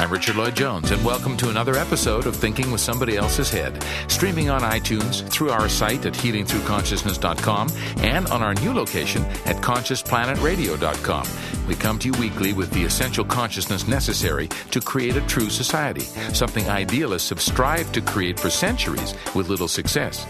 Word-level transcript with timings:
I'm 0.00 0.10
Richard 0.10 0.36
Lloyd 0.36 0.56
Jones, 0.56 0.90
and 0.92 1.04
welcome 1.04 1.36
to 1.36 1.50
another 1.50 1.76
episode 1.76 2.24
of 2.24 2.34
Thinking 2.34 2.72
with 2.72 2.80
Somebody 2.80 3.18
Else's 3.18 3.50
Head, 3.50 3.84
streaming 4.08 4.48
on 4.48 4.62
iTunes, 4.62 5.28
through 5.28 5.50
our 5.50 5.68
site 5.68 6.06
at 6.06 6.14
healingthroughconsciousness.com, 6.14 7.68
and 7.98 8.26
on 8.28 8.42
our 8.42 8.54
new 8.54 8.72
location 8.72 9.22
at 9.44 9.56
consciousplanetradio.com. 9.56 11.26
We 11.68 11.74
come 11.74 11.98
to 11.98 12.08
you 12.08 12.14
weekly 12.18 12.54
with 12.54 12.70
the 12.70 12.82
essential 12.82 13.26
consciousness 13.26 13.86
necessary 13.86 14.48
to 14.70 14.80
create 14.80 15.16
a 15.16 15.26
true 15.26 15.50
society, 15.50 16.00
something 16.32 16.66
idealists 16.70 17.28
have 17.28 17.42
strived 17.42 17.92
to 17.92 18.00
create 18.00 18.40
for 18.40 18.48
centuries 18.48 19.12
with 19.34 19.50
little 19.50 19.68
success. 19.68 20.26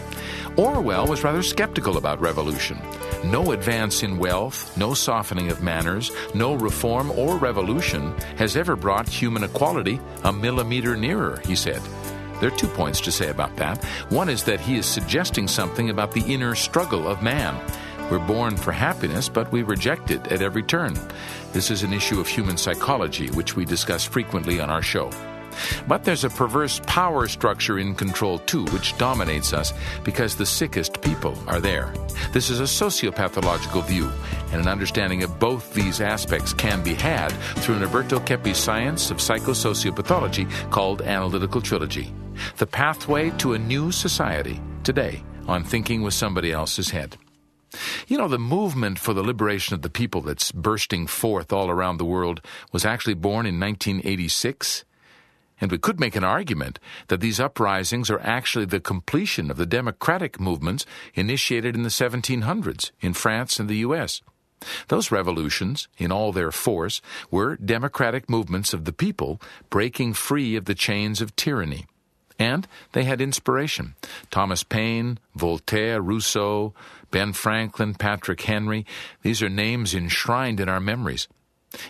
Orwell 0.57 1.07
was 1.07 1.23
rather 1.23 1.41
skeptical 1.41 1.97
about 1.97 2.19
revolution. 2.19 2.77
No 3.23 3.51
advance 3.51 4.03
in 4.03 4.17
wealth, 4.17 4.75
no 4.77 4.93
softening 4.93 5.49
of 5.49 5.63
manners, 5.63 6.11
no 6.33 6.55
reform 6.55 7.09
or 7.11 7.37
revolution 7.37 8.13
has 8.37 8.57
ever 8.57 8.75
brought 8.75 9.07
human 9.07 9.43
equality 9.43 9.99
a 10.23 10.33
millimeter 10.33 10.97
nearer, 10.97 11.41
he 11.45 11.55
said. 11.55 11.81
There 12.39 12.51
are 12.51 12.57
two 12.57 12.67
points 12.67 12.99
to 13.01 13.11
say 13.11 13.29
about 13.29 13.55
that. 13.57 13.83
One 14.09 14.27
is 14.27 14.43
that 14.43 14.59
he 14.59 14.75
is 14.75 14.85
suggesting 14.85 15.47
something 15.47 15.89
about 15.89 16.11
the 16.11 16.33
inner 16.33 16.55
struggle 16.55 17.07
of 17.07 17.21
man. 17.23 17.55
We're 18.09 18.19
born 18.19 18.57
for 18.57 18.73
happiness, 18.73 19.29
but 19.29 19.49
we 19.53 19.63
reject 19.63 20.11
it 20.11 20.31
at 20.31 20.41
every 20.41 20.63
turn. 20.63 20.99
This 21.53 21.71
is 21.71 21.83
an 21.83 21.93
issue 21.93 22.19
of 22.19 22.27
human 22.27 22.57
psychology, 22.57 23.27
which 23.29 23.55
we 23.55 23.63
discuss 23.63 24.03
frequently 24.03 24.59
on 24.59 24.69
our 24.69 24.81
show. 24.81 25.11
But 25.87 26.03
there's 26.03 26.23
a 26.23 26.29
perverse 26.29 26.81
power 26.85 27.27
structure 27.27 27.79
in 27.79 27.95
control 27.95 28.39
too, 28.39 28.65
which 28.65 28.97
dominates 28.97 29.53
us 29.53 29.73
because 30.03 30.35
the 30.35 30.45
sickest 30.45 31.01
people 31.01 31.37
are 31.47 31.59
there. 31.59 31.93
This 32.33 32.49
is 32.49 32.59
a 32.59 32.63
sociopathological 32.63 33.85
view, 33.85 34.11
and 34.51 34.61
an 34.61 34.67
understanding 34.67 35.23
of 35.23 35.39
both 35.39 35.73
these 35.73 36.01
aspects 36.01 36.53
can 36.53 36.83
be 36.83 36.93
had 36.93 37.31
through 37.57 37.79
Norberto 37.79 38.25
Keppe's 38.25 38.59
science 38.59 39.11
of 39.11 39.17
psychosociopathology 39.17 40.49
called 40.71 41.01
Analytical 41.01 41.61
Trilogy. 41.61 42.13
The 42.57 42.67
pathway 42.67 43.29
to 43.37 43.53
a 43.53 43.59
new 43.59 43.91
society, 43.91 44.59
today 44.83 45.23
on 45.47 45.63
Thinking 45.63 46.01
with 46.01 46.13
Somebody 46.13 46.51
Else's 46.51 46.91
Head. 46.91 47.17
You 48.07 48.17
know, 48.17 48.27
the 48.27 48.39
movement 48.39 48.99
for 48.99 49.13
the 49.13 49.23
liberation 49.23 49.73
of 49.73 49.81
the 49.81 49.89
people 49.89 50.21
that's 50.21 50.51
bursting 50.51 51.07
forth 51.07 51.53
all 51.53 51.69
around 51.69 51.97
the 51.97 52.05
world 52.05 52.41
was 52.71 52.85
actually 52.85 53.13
born 53.13 53.45
in 53.45 53.59
1986. 53.59 54.83
And 55.61 55.71
we 55.71 55.77
could 55.77 55.99
make 55.99 56.15
an 56.15 56.23
argument 56.23 56.79
that 57.07 57.21
these 57.21 57.39
uprisings 57.39 58.09
are 58.09 58.19
actually 58.21 58.65
the 58.65 58.79
completion 58.79 59.51
of 59.51 59.57
the 59.57 59.65
democratic 59.65 60.39
movements 60.39 60.85
initiated 61.13 61.75
in 61.75 61.83
the 61.83 61.89
1700s 61.89 62.91
in 62.99 63.13
France 63.13 63.59
and 63.59 63.69
the 63.69 63.77
US. 63.77 64.21
Those 64.89 65.11
revolutions, 65.11 65.87
in 65.97 66.11
all 66.11 66.31
their 66.31 66.51
force, 66.51 67.01
were 67.29 67.55
democratic 67.55 68.29
movements 68.29 68.73
of 68.73 68.85
the 68.85 68.93
people 68.93 69.39
breaking 69.69 70.13
free 70.13 70.55
of 70.55 70.65
the 70.65 70.75
chains 70.75 71.21
of 71.21 71.35
tyranny. 71.35 71.85
And 72.37 72.67
they 72.93 73.03
had 73.03 73.21
inspiration. 73.21 73.95
Thomas 74.31 74.63
Paine, 74.63 75.19
Voltaire, 75.35 76.01
Rousseau, 76.01 76.73
Ben 77.11 77.33
Franklin, 77.33 77.93
Patrick 77.93 78.41
Henry, 78.41 78.85
these 79.21 79.43
are 79.43 79.49
names 79.49 79.93
enshrined 79.93 80.59
in 80.59 80.69
our 80.69 80.79
memories. 80.79 81.27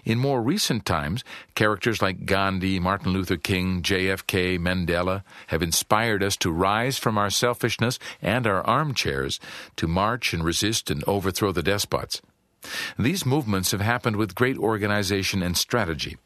In 0.06 0.20
more 0.20 0.42
recent 0.42 0.86
times, 0.86 1.24
characters 1.56 2.02
like 2.02 2.26
Gandhi, 2.26 2.80
Martin 2.80 3.14
Luther 3.14 3.38
King, 3.38 3.82
JFK, 3.82 4.60
Mandela 4.60 5.24
have 5.48 5.64
inspired 5.64 6.24
us 6.24 6.38
to 6.38 6.52
rise 6.52 6.98
from 6.98 7.18
our 7.18 7.30
selfishness 7.30 7.98
and 8.22 8.46
our 8.46 8.62
armchairs 8.66 9.40
to 9.78 9.88
march 9.88 10.34
and 10.34 10.44
resist 10.44 10.92
and 10.92 11.04
overthrow 11.06 11.52
the 11.52 11.64
despots. 11.64 12.22
These 12.98 13.26
movements 13.26 13.72
have 13.72 13.82
happened 13.82 14.18
with 14.18 14.36
great 14.36 14.58
organization 14.58 15.42
and 15.42 15.58
strategy. 15.58 16.18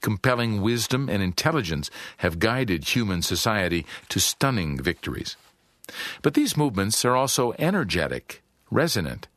Compelling 0.00 0.60
wisdom 0.60 1.08
and 1.08 1.22
intelligence 1.22 1.90
have 2.18 2.38
guided 2.38 2.84
human 2.84 3.22
society 3.22 3.86
to 4.08 4.20
stunning 4.20 4.76
victories. 4.76 5.36
But 6.20 6.34
these 6.34 6.56
movements 6.56 7.04
are 7.04 7.14
also 7.14 7.54
energetic, 7.58 8.42
resonant, 8.70 9.28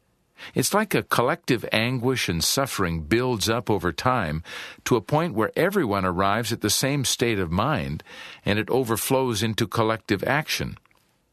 it's 0.54 0.74
like 0.74 0.94
a 0.94 1.04
collective 1.04 1.66
anguish 1.72 2.30
and 2.30 2.44
suffering 2.44 3.02
builds 3.02 3.50
up 3.50 3.70
over 3.70 3.92
time 3.92 4.44
to 4.86 4.96
a 4.96 5.02
point 5.02 5.34
where 5.34 5.52
everyone 5.56 6.06
arrives 6.06 6.52
at 6.52 6.62
the 6.62 6.70
same 6.70 7.06
state 7.06 7.40
of 7.40 7.52
mind 7.52 8.04
and 8.46 8.60
it 8.60 8.70
overflows 8.70 9.44
into 9.44 9.68
collective 9.68 10.24
action. 10.24 10.78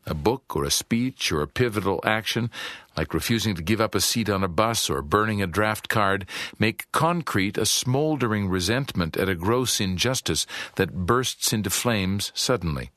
A 0.07 0.15
book 0.15 0.55
or 0.55 0.65
a 0.65 0.71
speech 0.71 1.33
or 1.33 1.41
a 1.41 1.49
pivotal 1.49 2.01
action, 2.05 2.51
like 2.95 3.15
refusing 3.15 3.55
to 3.55 3.63
give 3.63 3.81
up 3.81 3.95
a 3.95 4.03
seat 4.03 4.29
on 4.29 4.45
a 4.45 4.49
bus 4.49 4.91
or 4.91 5.01
burning 5.01 5.41
a 5.41 5.47
draft 5.47 5.89
card, 5.89 6.27
make 6.59 6.91
concrete 6.93 7.57
a 7.57 7.65
smoldering 7.65 8.49
resentment 8.49 9.17
at 9.17 9.31
a 9.31 9.35
gross 9.35 9.81
injustice 9.81 10.47
that 10.75 11.07
bursts 11.07 11.55
into 11.55 11.71
flames 11.71 12.33
suddenly. 12.35 12.91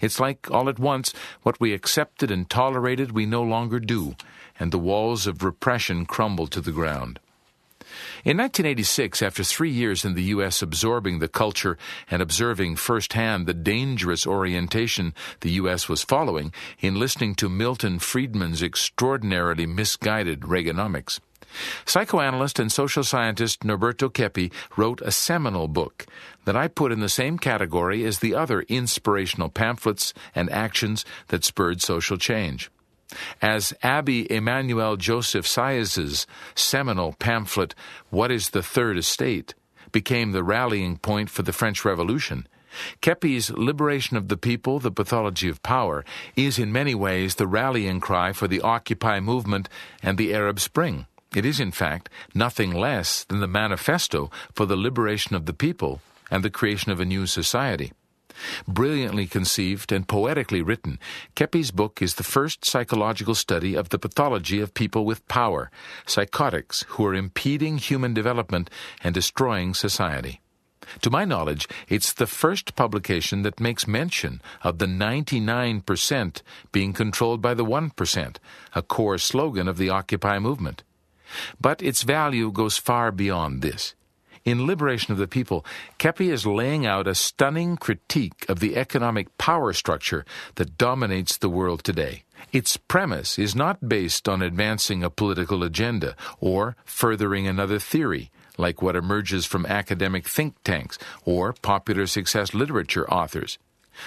It's 0.00 0.20
like, 0.20 0.50
all 0.50 0.68
at 0.68 0.78
once, 0.78 1.12
what 1.42 1.60
we 1.60 1.72
accepted 1.72 2.30
and 2.30 2.48
tolerated 2.48 3.12
we 3.12 3.26
no 3.26 3.42
longer 3.42 3.80
do, 3.80 4.14
and 4.60 4.70
the 4.70 4.78
walls 4.78 5.26
of 5.26 5.42
repression 5.42 6.06
crumbled 6.06 6.52
to 6.52 6.60
the 6.60 6.70
ground. 6.70 7.18
In 8.22 8.36
1986, 8.36 9.22
after 9.22 9.42
three 9.42 9.70
years 9.70 10.04
in 10.04 10.14
the 10.14 10.24
U.S. 10.34 10.62
absorbing 10.62 11.18
the 11.18 11.28
culture 11.28 11.78
and 12.10 12.20
observing 12.20 12.76
firsthand 12.76 13.46
the 13.46 13.54
dangerous 13.54 14.26
orientation 14.26 15.14
the 15.40 15.52
U.S. 15.52 15.88
was 15.88 16.04
following 16.04 16.52
in 16.80 17.00
listening 17.00 17.34
to 17.36 17.48
Milton 17.48 17.98
Friedman's 17.98 18.62
extraordinarily 18.62 19.66
misguided 19.66 20.40
Reaganomics, 20.40 21.18
psychoanalyst 21.84 22.58
and 22.58 22.70
social 22.70 23.02
scientist 23.02 23.60
Norberto 23.60 24.12
Keppe 24.12 24.52
wrote 24.76 25.00
a 25.00 25.10
seminal 25.10 25.66
book 25.66 26.06
that 26.44 26.56
I 26.56 26.68
put 26.68 26.92
in 26.92 27.00
the 27.00 27.08
same 27.08 27.38
category 27.38 28.04
as 28.04 28.18
the 28.18 28.34
other 28.34 28.62
inspirational 28.62 29.48
pamphlets 29.48 30.12
and 30.34 30.50
actions 30.50 31.04
that 31.28 31.44
spurred 31.44 31.80
social 31.80 32.18
change. 32.18 32.70
As 33.40 33.74
Abbe 33.82 34.30
Emmanuel 34.30 34.96
Joseph 34.96 35.46
Sieyes's 35.46 36.26
seminal 36.54 37.14
pamphlet, 37.14 37.74
What 38.10 38.30
is 38.30 38.50
the 38.50 38.62
Third 38.62 38.98
Estate, 38.98 39.54
became 39.92 40.32
the 40.32 40.44
rallying 40.44 40.96
point 40.96 41.30
for 41.30 41.42
the 41.42 41.52
French 41.52 41.84
Revolution, 41.84 42.46
Keppe's 43.00 43.50
Liberation 43.50 44.16
of 44.16 44.28
the 44.28 44.36
People, 44.36 44.78
The 44.78 44.90
Pathology 44.90 45.48
of 45.48 45.62
Power, 45.62 46.04
is 46.36 46.58
in 46.58 46.72
many 46.72 46.94
ways 46.94 47.34
the 47.34 47.46
rallying 47.46 48.00
cry 48.00 48.32
for 48.32 48.46
the 48.46 48.60
Occupy 48.60 49.20
movement 49.20 49.68
and 50.02 50.16
the 50.16 50.32
Arab 50.34 50.60
Spring. 50.60 51.06
It 51.34 51.44
is, 51.44 51.60
in 51.60 51.72
fact, 51.72 52.08
nothing 52.34 52.72
less 52.72 53.24
than 53.24 53.40
the 53.40 53.46
manifesto 53.46 54.30
for 54.52 54.66
the 54.66 54.76
liberation 54.76 55.36
of 55.36 55.46
the 55.46 55.52
people 55.52 56.00
and 56.30 56.44
the 56.44 56.50
creation 56.50 56.92
of 56.92 57.00
a 57.00 57.04
new 57.04 57.26
society. 57.26 57.92
Brilliantly 58.66 59.26
conceived 59.26 59.92
and 59.92 60.06
poetically 60.06 60.62
written, 60.62 60.98
Keppe's 61.34 61.70
book 61.70 62.00
is 62.02 62.14
the 62.14 62.24
first 62.24 62.64
psychological 62.64 63.34
study 63.34 63.74
of 63.74 63.88
the 63.88 63.98
pathology 63.98 64.60
of 64.60 64.74
people 64.74 65.04
with 65.04 65.26
power, 65.28 65.70
psychotics 66.06 66.84
who 66.88 67.06
are 67.06 67.14
impeding 67.14 67.78
human 67.78 68.14
development 68.14 68.70
and 69.02 69.14
destroying 69.14 69.74
society. 69.74 70.40
To 71.02 71.10
my 71.10 71.24
knowledge, 71.24 71.68
it's 71.88 72.12
the 72.12 72.26
first 72.26 72.74
publication 72.74 73.42
that 73.42 73.60
makes 73.60 73.86
mention 73.86 74.40
of 74.62 74.78
the 74.78 74.86
99% 74.86 76.42
being 76.72 76.92
controlled 76.92 77.40
by 77.40 77.54
the 77.54 77.64
1%, 77.64 78.36
a 78.74 78.82
core 78.82 79.18
slogan 79.18 79.68
of 79.68 79.76
the 79.76 79.90
Occupy 79.90 80.38
movement. 80.38 80.82
But 81.60 81.82
its 81.82 82.02
value 82.02 82.50
goes 82.50 82.76
far 82.76 83.12
beyond 83.12 83.62
this. 83.62 83.94
In 84.44 84.66
Liberation 84.66 85.12
of 85.12 85.18
the 85.18 85.28
People, 85.28 85.66
Keppe 85.98 86.30
is 86.30 86.46
laying 86.46 86.86
out 86.86 87.06
a 87.06 87.14
stunning 87.14 87.76
critique 87.76 88.46
of 88.48 88.58
the 88.60 88.74
economic 88.76 89.36
power 89.36 89.74
structure 89.74 90.24
that 90.54 90.78
dominates 90.78 91.36
the 91.36 91.50
world 91.50 91.84
today. 91.84 92.22
Its 92.50 92.78
premise 92.78 93.38
is 93.38 93.54
not 93.54 93.86
based 93.86 94.28
on 94.30 94.40
advancing 94.40 95.04
a 95.04 95.10
political 95.10 95.62
agenda 95.62 96.16
or 96.40 96.74
furthering 96.86 97.46
another 97.46 97.78
theory, 97.78 98.30
like 98.56 98.80
what 98.80 98.96
emerges 98.96 99.44
from 99.44 99.66
academic 99.66 100.26
think 100.26 100.54
tanks 100.64 100.98
or 101.26 101.52
popular 101.52 102.06
success 102.06 102.54
literature 102.54 103.08
authors. 103.10 103.58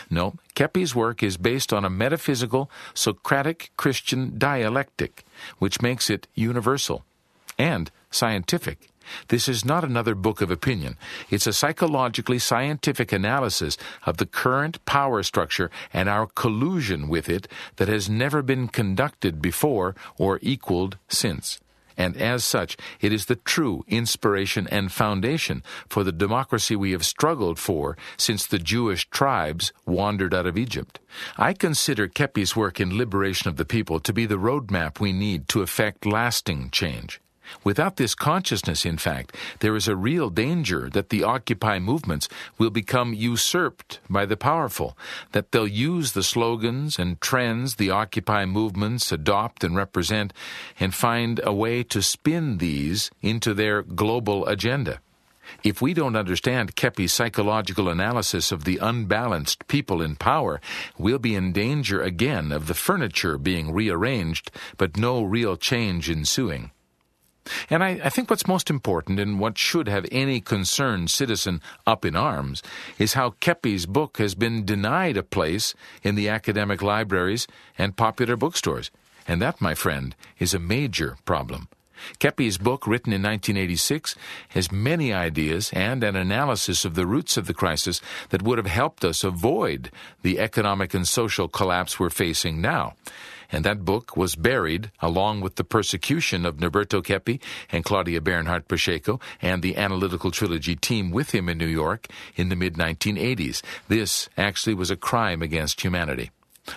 No, 0.10 0.34
Keppe's 0.56 0.96
work 0.96 1.22
is 1.22 1.38
based 1.38 1.72
on 1.72 1.86
a 1.86 1.92
metaphysical, 1.92 2.72
Socratic 2.96 3.70
Christian 3.78 4.40
dialectic, 4.40 5.24
which 5.60 5.82
makes 5.82 6.10
it 6.10 6.28
universal 6.34 7.06
and 7.60 7.92
scientific. 8.10 8.90
This 9.28 9.48
is 9.48 9.66
not 9.66 9.84
another 9.84 10.16
book 10.16 10.42
of 10.42 10.52
opinion. 10.52 10.98
It's 11.30 11.48
a 11.48 11.54
psychologically 11.54 12.40
scientific 12.40 13.12
analysis 13.12 13.78
of 14.06 14.18
the 14.18 14.26
current 14.26 14.84
power 14.86 15.24
structure 15.24 15.72
and 15.92 16.10
our 16.10 16.28
collusion 16.28 17.08
with 17.08 17.30
it 17.30 17.48
that 17.78 17.88
has 17.88 18.10
never 18.10 18.42
been 18.42 18.68
conducted 18.68 19.42
before 19.42 19.96
or 20.18 20.40
equaled 20.42 20.98
since. 21.08 21.60
And 21.98 22.18
as 22.18 22.44
such, 22.44 22.78
it 23.02 23.14
is 23.14 23.26
the 23.26 23.36
true 23.36 23.84
inspiration 23.88 24.68
and 24.70 24.92
foundation 24.92 25.64
for 25.88 26.04
the 26.04 26.12
democracy 26.12 26.76
we 26.76 26.92
have 26.92 27.06
struggled 27.06 27.60
for 27.60 27.98
since 28.18 28.46
the 28.46 28.60
Jewish 28.60 29.10
tribes 29.10 29.72
wandered 29.86 30.34
out 30.34 30.48
of 30.48 30.58
Egypt. 30.58 31.00
I 31.38 31.54
consider 31.54 32.08
Keppe's 32.08 32.56
work 32.56 32.80
in 32.80 32.98
Liberation 32.98 33.50
of 33.50 33.58
the 33.58 33.66
People 33.66 34.00
to 34.00 34.14
be 34.14 34.26
the 34.26 34.40
roadmap 34.40 35.00
we 35.00 35.14
need 35.14 35.48
to 35.50 35.62
effect 35.62 36.06
lasting 36.06 36.72
change. 36.72 37.22
Without 37.64 37.98
this 37.98 38.16
consciousness, 38.16 38.86
in 38.86 38.98
fact, 38.98 39.36
there 39.60 39.76
is 39.76 39.88
a 39.88 39.96
real 39.96 40.30
danger 40.30 40.90
that 40.90 41.10
the 41.10 41.24
Occupy 41.24 41.80
movements 41.80 42.28
will 42.58 42.70
become 42.70 43.14
usurped 43.14 44.00
by 44.10 44.26
the 44.26 44.38
powerful, 44.38 44.98
that 45.32 45.52
they'll 45.52 45.68
use 45.68 46.14
the 46.14 46.24
slogans 46.24 46.98
and 47.00 47.20
trends 47.22 47.76
the 47.76 47.90
Occupy 47.90 48.46
movements 48.46 49.12
adopt 49.12 49.64
and 49.64 49.76
represent 49.76 50.34
and 50.80 50.94
find 50.94 51.40
a 51.44 51.54
way 51.54 51.84
to 51.84 52.02
spin 52.02 52.58
these 52.58 53.12
into 53.22 53.54
their 53.54 53.82
global 53.82 54.46
agenda. 54.48 55.00
If 55.64 55.82
we 55.82 55.94
don't 55.94 56.16
understand 56.16 56.76
Keppe's 56.76 57.14
psychological 57.14 57.90
analysis 57.90 58.52
of 58.52 58.64
the 58.64 58.78
unbalanced 58.78 59.68
people 59.68 60.02
in 60.02 60.16
power, 60.16 60.60
we'll 60.98 61.20
be 61.20 61.36
in 61.36 61.52
danger 61.52 62.02
again 62.02 62.52
of 62.52 62.68
the 62.68 62.74
furniture 62.74 63.38
being 63.38 63.72
rearranged, 63.72 64.52
but 64.78 64.98
no 64.98 65.22
real 65.24 65.56
change 65.56 66.10
ensuing. 66.10 66.72
And 67.70 67.84
I, 67.84 68.00
I, 68.04 68.10
think 68.10 68.30
what's 68.30 68.48
most 68.48 68.70
important 68.70 69.20
and 69.20 69.40
what 69.40 69.58
should 69.58 69.88
have 69.88 70.06
any 70.12 70.40
concerned 70.40 71.12
citizen 71.12 71.62
up 71.86 72.06
in 72.06 72.16
arms 72.16 72.64
is 72.98 73.14
how 73.14 73.32
Keppe's 73.42 73.86
book 73.86 74.18
has 74.18 74.36
been 74.36 74.66
denied 74.66 75.18
a 75.18 75.24
place 75.24 75.74
in 76.04 76.16
the 76.16 76.30
academic 76.30 76.82
libraries 76.82 77.48
and 77.78 77.98
popular 77.98 78.36
bookstores. 78.36 78.92
And 79.28 79.42
that, 79.42 79.62
my 79.62 79.76
friend, 79.76 80.16
is 80.40 80.54
a 80.54 80.60
major 80.60 81.18
problem. 81.26 81.68
Keppe's 82.20 82.58
book, 82.58 82.86
written 82.86 83.14
in 83.14 83.22
1986, 83.22 84.16
has 84.50 84.72
many 84.72 85.14
ideas 85.14 85.72
and 85.74 86.04
an 86.04 86.16
analysis 86.16 86.86
of 86.86 86.96
the 86.96 87.06
roots 87.06 87.38
of 87.38 87.48
the 87.48 87.54
crisis 87.54 88.02
that 88.30 88.42
would 88.42 88.58
have 88.58 88.68
helped 88.68 89.06
us 89.06 89.24
avoid 89.24 89.90
the 90.22 90.40
economic 90.40 90.94
and 90.94 91.08
social 91.08 91.48
collapse 91.48 92.00
we're 92.00 92.10
facing 92.10 92.62
now. 92.62 92.94
And 93.54 93.64
that 93.64 93.86
book 93.86 94.18
was 94.18 94.36
buried 94.36 94.92
along 95.00 95.42
with 95.42 95.56
the 95.56 95.64
persecution 95.64 96.44
of 96.44 96.58
Norberto 96.58 97.04
Keppe 97.04 97.40
and 97.72 97.86
Claudia 97.86 98.20
Bernhardt 98.20 98.68
Pacheco 98.68 99.20
and 99.44 99.62
the 99.62 99.78
Analytical 99.78 100.32
Trilogy 100.32 100.76
team 100.76 101.12
with 101.12 101.36
him 101.36 101.48
in 101.48 101.60
New 101.60 101.68
York 101.68 102.08
in 102.36 102.50
the 102.50 102.56
mid 102.56 102.74
1980s. 102.74 103.62
This 103.88 104.28
actually 104.38 104.74
was 104.74 104.90
a 104.90 104.98
crime 104.98 105.44
against 105.44 105.82
humanity. 105.82 106.32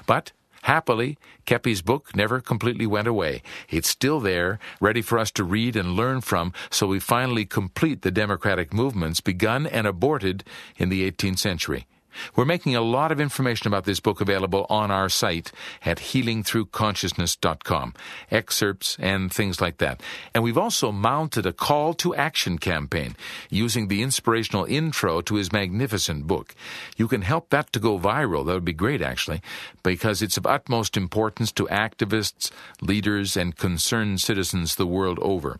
But 0.07 0.33
Happily, 0.67 1.17
Keppe's 1.45 1.81
book 1.81 2.17
never 2.17 2.41
completely 2.41 2.89
went 2.89 3.07
away. 3.07 3.41
It's 3.71 3.89
still 3.89 4.19
there, 4.19 4.59
ready 4.81 5.01
for 5.01 5.17
us 5.17 5.31
to 5.33 5.45
read 5.45 5.77
and 5.77 5.95
learn 5.95 6.23
from, 6.23 6.53
so 6.71 6.89
we 6.89 6.99
finally 6.99 7.45
complete 7.45 8.03
the 8.03 8.11
democratic 8.11 8.75
movements 8.75 9.21
begun 9.21 9.69
and 9.69 9.87
aborted 9.87 10.43
in 10.77 10.89
the 10.89 11.09
18th 11.09 11.39
century. 11.39 11.87
We're 12.35 12.45
making 12.45 12.77
a 12.77 12.81
lot 12.81 13.13
of 13.13 13.21
information 13.21 13.67
about 13.67 13.85
this 13.85 14.01
book 14.01 14.21
available 14.21 14.67
on 14.69 14.91
our 14.91 15.09
site 15.09 15.53
at 15.85 15.99
healingthroughconsciousness.com, 15.99 17.95
excerpts 18.31 18.97
and 19.01 19.33
things 19.33 19.61
like 19.61 19.79
that. 19.79 20.01
And 20.35 20.43
we've 20.43 20.59
also 20.59 20.93
mounted 20.93 21.47
a 21.47 21.53
call 21.53 21.95
to 21.95 22.15
action 22.15 22.59
campaign 22.59 23.17
using 23.51 23.89
the 23.89 24.03
inspirational 24.03 24.65
intro 24.65 25.21
to 25.23 25.35
his 25.35 25.53
magnificent 25.53 26.27
book. 26.27 26.55
You 26.97 27.09
can 27.09 27.23
help 27.23 27.51
that 27.51 27.73
to 27.73 27.81
go 27.81 27.99
viral. 27.99 28.47
That 28.47 28.55
would 28.55 28.65
be 28.65 28.73
great, 28.73 29.03
actually, 29.03 29.41
because 29.83 30.23
it's 30.23 30.37
of 30.37 30.47
utmost 30.47 30.97
importance 30.97 31.53
to 31.53 31.67
activists, 31.67 32.51
leaders, 32.81 33.37
and 33.37 33.57
concerned 33.57 34.21
citizens 34.21 34.77
the 34.77 34.87
world 34.87 35.19
over. 35.21 35.59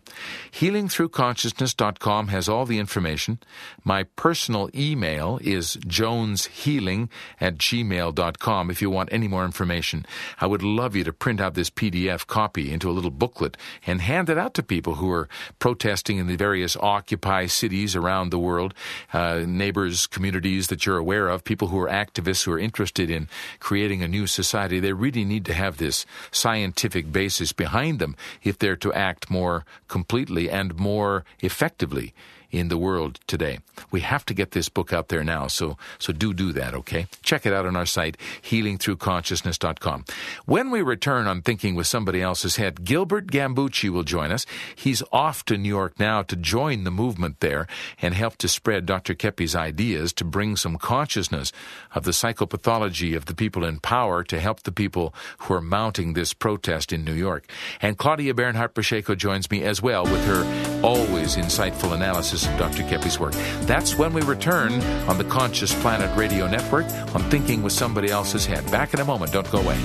Healingthroughconsciousness.com 0.51 2.27
has 2.29 2.49
all 2.49 2.65
the 2.65 2.79
information. 2.79 3.39
My 3.83 4.03
personal 4.03 4.69
email 4.75 5.39
is 5.41 5.77
jones 5.87 6.46
healing 6.47 7.09
at 7.39 7.57
gmail.com 7.57 8.69
if 8.69 8.81
you 8.81 8.89
want 8.89 9.09
any 9.11 9.27
more 9.27 9.45
information. 9.45 10.05
I 10.39 10.47
would 10.47 10.63
love 10.63 10.95
you 10.95 11.03
to 11.03 11.13
print 11.13 11.41
out 11.41 11.53
this 11.53 11.69
PDF 11.69 12.25
copy 12.27 12.71
into 12.71 12.89
a 12.89 12.91
little 12.91 13.11
booklet 13.11 13.57
and 13.85 14.01
hand 14.01 14.29
it 14.29 14.37
out 14.37 14.53
to 14.55 14.63
people 14.63 14.95
who 14.95 15.11
are 15.11 15.29
protesting 15.59 16.17
in 16.17 16.27
the 16.27 16.35
various 16.35 16.75
Occupy 16.77 17.47
cities 17.47 17.95
around 17.95 18.29
the 18.29 18.39
world, 18.39 18.73
uh, 19.13 19.43
neighbors, 19.47 20.07
communities 20.07 20.67
that 20.67 20.85
you're 20.85 20.97
aware 20.97 21.27
of, 21.27 21.43
people 21.43 21.69
who 21.69 21.79
are 21.79 21.89
activists 21.89 22.43
who 22.43 22.51
are 22.51 22.59
interested 22.59 23.09
in 23.09 23.27
creating 23.59 24.01
a 24.01 24.07
new 24.07 24.27
society. 24.27 24.79
They 24.79 24.93
really 24.93 25.25
need 25.25 25.45
to 25.45 25.53
have 25.53 25.77
this 25.77 26.05
scientific 26.31 27.11
basis 27.11 27.53
behind 27.53 27.99
them 27.99 28.15
if 28.43 28.57
they're 28.57 28.75
to 28.77 28.93
act 28.93 29.29
more 29.29 29.65
completely 29.87 30.49
and 30.49 30.77
more 30.77 31.25
effectively 31.41 32.13
in 32.51 32.69
the 32.69 32.77
world 32.77 33.19
today. 33.27 33.59
We 33.91 34.01
have 34.01 34.25
to 34.25 34.33
get 34.33 34.51
this 34.51 34.69
book 34.69 34.93
out 34.93 35.09
there 35.09 35.23
now, 35.23 35.47
so 35.47 35.77
so 35.99 36.13
do 36.13 36.33
do 36.33 36.51
that, 36.53 36.73
okay? 36.73 37.07
Check 37.21 37.45
it 37.45 37.53
out 37.53 37.65
on 37.65 37.75
our 37.75 37.85
site, 37.85 38.17
healingthroughconsciousness.com. 38.43 40.05
When 40.45 40.71
we 40.71 40.81
return 40.81 41.27
on 41.27 41.41
Thinking 41.41 41.75
with 41.75 41.87
Somebody 41.87 42.21
Else's 42.21 42.55
Head, 42.55 42.83
Gilbert 42.83 43.27
Gambucci 43.27 43.89
will 43.89 44.03
join 44.03 44.31
us. 44.31 44.45
He's 44.75 45.03
off 45.11 45.43
to 45.45 45.57
New 45.57 45.69
York 45.69 45.99
now 45.99 46.21
to 46.23 46.35
join 46.35 46.83
the 46.83 46.91
movement 46.91 47.39
there 47.39 47.67
and 48.01 48.13
help 48.13 48.37
to 48.37 48.47
spread 48.47 48.85
Dr. 48.85 49.13
Keppe's 49.13 49.55
ideas 49.55 50.13
to 50.13 50.23
bring 50.23 50.55
some 50.55 50.77
consciousness 50.77 51.51
of 51.93 52.03
the 52.03 52.11
psychopathology 52.11 53.15
of 53.15 53.25
the 53.25 53.35
people 53.35 53.63
in 53.63 53.79
power 53.79 54.23
to 54.23 54.39
help 54.39 54.63
the 54.63 54.71
people 54.71 55.13
who 55.39 55.53
are 55.53 55.61
mounting 55.61 56.13
this 56.13 56.33
protest 56.33 56.93
in 56.93 57.03
New 57.03 57.13
York. 57.13 57.49
And 57.81 57.97
Claudia 57.97 58.33
Bernhardt 58.33 58.73
Pacheco 58.73 59.15
joins 59.15 59.49
me 59.51 59.63
as 59.63 59.81
well 59.81 60.03
with 60.03 60.25
her 60.25 60.43
always 60.83 61.35
insightful 61.35 61.93
analysis 61.93 62.36
analysis 62.37 62.47
of 62.47 62.57
Dr. 62.57 62.83
Keppe's 62.89 63.19
work. 63.19 63.33
That's 63.65 63.97
when 63.97 64.13
we 64.13 64.21
return 64.21 64.81
on 65.09 65.17
the 65.17 65.23
Conscious 65.23 65.73
Planet 65.81 66.15
Radio 66.17 66.47
Network 66.47 66.85
on 67.15 67.21
Thinking 67.29 67.63
with 67.63 67.73
Somebody 67.73 68.09
Else's 68.09 68.45
Head. 68.45 68.69
Back 68.71 68.93
in 68.93 68.99
a 68.99 69.05
moment. 69.05 69.31
Don't 69.31 69.49
go 69.51 69.59
away. 69.59 69.77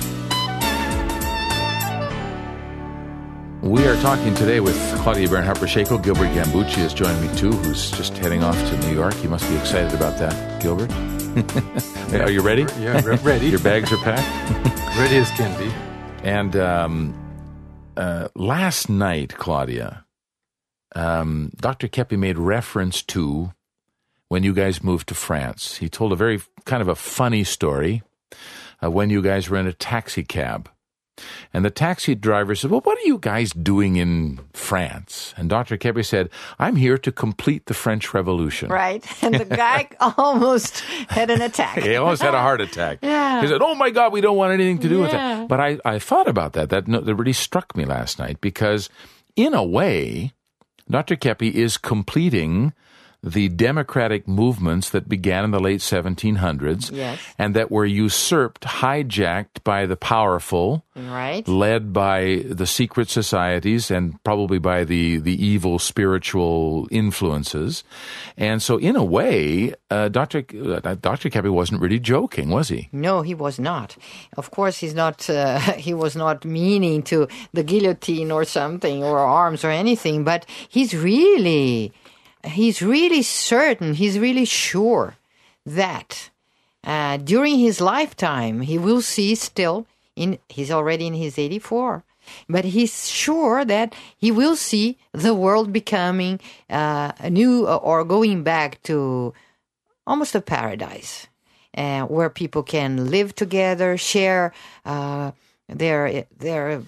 We 3.61 3.87
are 3.87 3.95
talking 4.01 4.35
today 4.35 4.59
with 4.59 4.75
Claudia 4.99 5.29
Bernhardt 5.29 5.57
Pacheco. 5.57 5.97
Gilbert 5.97 6.33
Gambucci 6.35 6.81
has 6.83 6.93
joined 6.93 7.19
me 7.21 7.33
too, 7.37 7.51
who's 7.51 7.91
just 7.91 8.17
heading 8.17 8.43
off 8.43 8.57
to 8.57 8.77
New 8.87 8.93
York. 8.93 9.15
You 9.23 9.29
must 9.29 9.47
be 9.49 9.55
excited 9.55 9.93
about 9.93 10.17
that, 10.19 10.61
Gilbert. 10.61 10.91
are 12.21 12.29
you 12.29 12.41
ready? 12.41 12.65
Yeah, 12.79 13.01
ready. 13.23 13.47
Your 13.47 13.61
bags 13.61 13.91
are 13.93 13.97
packed? 13.97 14.27
ready 14.97 15.15
as 15.15 15.29
can 15.31 15.57
be. 15.57 15.73
And 16.27 16.55
um, 16.57 17.15
uh, 17.95 18.27
last 18.35 18.89
night, 18.89 19.33
Claudia, 19.37 20.02
um, 20.95 21.51
Dr. 21.57 21.87
Keppe 21.87 22.17
made 22.17 22.37
reference 22.37 23.01
to 23.03 23.53
when 24.27 24.43
you 24.43 24.53
guys 24.53 24.83
moved 24.83 25.09
to 25.09 25.15
France. 25.15 25.77
He 25.77 25.89
told 25.89 26.11
a 26.11 26.15
very 26.15 26.41
kind 26.65 26.81
of 26.81 26.87
a 26.87 26.95
funny 26.95 27.43
story 27.43 28.03
uh, 28.83 28.89
when 28.89 29.09
you 29.09 29.21
guys 29.21 29.49
were 29.49 29.57
in 29.57 29.67
a 29.67 29.73
taxi 29.73 30.23
cab. 30.23 30.69
And 31.53 31.63
the 31.63 31.69
taxi 31.69 32.15
driver 32.15 32.55
said, 32.55 32.71
Well, 32.71 32.81
what 32.81 32.97
are 32.97 33.05
you 33.05 33.19
guys 33.19 33.51
doing 33.51 33.97
in 33.97 34.39
France? 34.53 35.35
And 35.37 35.47
Dr. 35.47 35.77
Keppe 35.77 36.03
said, 36.03 36.29
I'm 36.57 36.75
here 36.75 36.97
to 36.97 37.11
complete 37.11 37.67
the 37.67 37.75
French 37.75 38.13
Revolution. 38.15 38.69
Right. 38.69 39.05
And 39.23 39.35
the 39.35 39.45
guy 39.63 39.87
almost 40.17 40.79
had 41.09 41.29
an 41.29 41.41
attack. 41.41 41.83
he 41.83 41.95
almost 41.95 42.23
had 42.23 42.33
a 42.33 42.41
heart 42.41 42.61
attack. 42.61 42.99
Yeah. 43.03 43.41
He 43.41 43.47
said, 43.47 43.61
Oh 43.61 43.75
my 43.75 43.91
God, 43.91 44.11
we 44.11 44.21
don't 44.21 44.37
want 44.37 44.53
anything 44.53 44.79
to 44.79 44.89
do 44.89 44.95
yeah. 44.97 45.01
with 45.01 45.11
that. 45.11 45.47
But 45.47 45.59
I, 45.59 45.77
I 45.85 45.99
thought 45.99 46.27
about 46.27 46.53
that. 46.53 46.69
That, 46.69 46.87
that 46.87 47.15
really 47.15 47.33
struck 47.33 47.77
me 47.77 47.85
last 47.85 48.17
night 48.17 48.41
because, 48.41 48.89
in 49.35 49.53
a 49.53 49.63
way, 49.63 50.33
Dr. 50.89 51.15
Keppe 51.15 51.49
is 51.53 51.77
completing 51.77 52.73
the 53.23 53.47
democratic 53.47 54.27
movements 54.27 54.89
that 54.89 55.07
began 55.07 55.45
in 55.45 55.51
the 55.51 55.59
late 55.59 55.79
1700s 55.79 56.91
yes. 56.91 57.19
and 57.39 57.55
that 57.55 57.71
were 57.71 57.85
usurped, 57.85 58.63
hijacked 58.63 59.63
by 59.63 59.85
the 59.85 59.95
powerful, 59.95 60.83
right. 60.93 61.47
led 61.47 61.93
by 61.93 62.43
the 62.45 62.67
secret 62.67 63.09
societies 63.09 63.89
and 63.89 64.21
probably 64.25 64.59
by 64.59 64.83
the, 64.83 65.17
the 65.17 65.33
evil 65.43 65.79
spiritual 65.79 66.87
influences. 66.91 67.85
And 68.35 68.61
so, 68.61 68.77
in 68.77 68.97
a 68.97 69.03
way, 69.03 69.73
uh, 69.89 70.09
Dr. 70.09 70.43
Uh, 70.53 70.95
Dr. 70.95 71.29
Keppe 71.29 71.49
wasn't 71.49 71.79
really 71.79 71.99
joking, 71.99 72.49
was 72.49 72.67
he? 72.67 72.89
No, 72.91 73.21
he 73.21 73.33
was 73.33 73.57
not. 73.57 73.95
Of 74.35 74.51
course, 74.51 74.77
he's 74.77 74.93
not. 74.93 75.29
Uh, 75.29 75.59
he 75.77 75.93
was 75.93 76.15
not 76.15 76.43
meaning 76.43 77.03
to 77.03 77.29
the 77.53 77.63
guillotine 77.63 78.31
or 78.31 78.43
something 78.43 79.01
or 79.01 79.19
arms 79.19 79.63
or 79.63 79.69
anything, 79.69 80.25
but 80.25 80.45
he's 80.67 80.93
really 80.93 81.93
he's 82.45 82.81
really 82.81 83.21
certain, 83.21 83.93
he's 83.93 84.19
really 84.19 84.45
sure 84.45 85.15
that 85.65 86.29
uh, 86.83 87.17
during 87.17 87.59
his 87.59 87.79
lifetime 87.79 88.61
he 88.61 88.77
will 88.77 89.01
see 89.01 89.35
still 89.35 89.85
in 90.15 90.37
he's 90.49 90.69
already 90.69 91.07
in 91.07 91.13
his 91.13 91.39
84 91.39 92.03
but 92.47 92.65
he's 92.65 93.09
sure 93.09 93.65
that 93.65 93.95
he 94.17 94.31
will 94.31 94.55
see 94.55 94.97
the 95.11 95.33
world 95.33 95.73
becoming 95.73 96.39
uh, 96.69 97.11
a 97.19 97.29
new 97.29 97.67
uh, 97.67 97.77
or 97.77 98.03
going 98.03 98.43
back 98.43 98.81
to 98.83 99.33
almost 100.05 100.35
a 100.35 100.41
paradise 100.41 101.27
uh, 101.77 102.03
where 102.03 102.29
people 102.29 102.63
can 102.63 103.09
live 103.09 103.33
together 103.33 103.97
share 103.97 104.53
uh, 104.85 105.31
their 105.67 106.25
their 106.37 106.83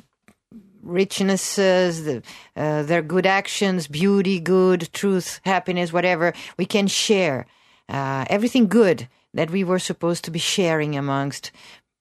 richnesses, 0.85 2.05
the, 2.05 2.23
uh, 2.55 2.83
their 2.83 3.01
good 3.01 3.25
actions, 3.25 3.87
beauty, 3.87 4.39
good, 4.39 4.89
truth, 4.93 5.41
happiness, 5.43 5.91
whatever, 5.91 6.33
we 6.57 6.65
can 6.65 6.87
share 6.87 7.45
uh, 7.89 8.25
everything 8.29 8.67
good 8.67 9.07
that 9.33 9.51
we 9.51 9.63
were 9.63 9.79
supposed 9.79 10.23
to 10.23 10.31
be 10.31 10.39
sharing 10.39 10.95
amongst 10.95 11.51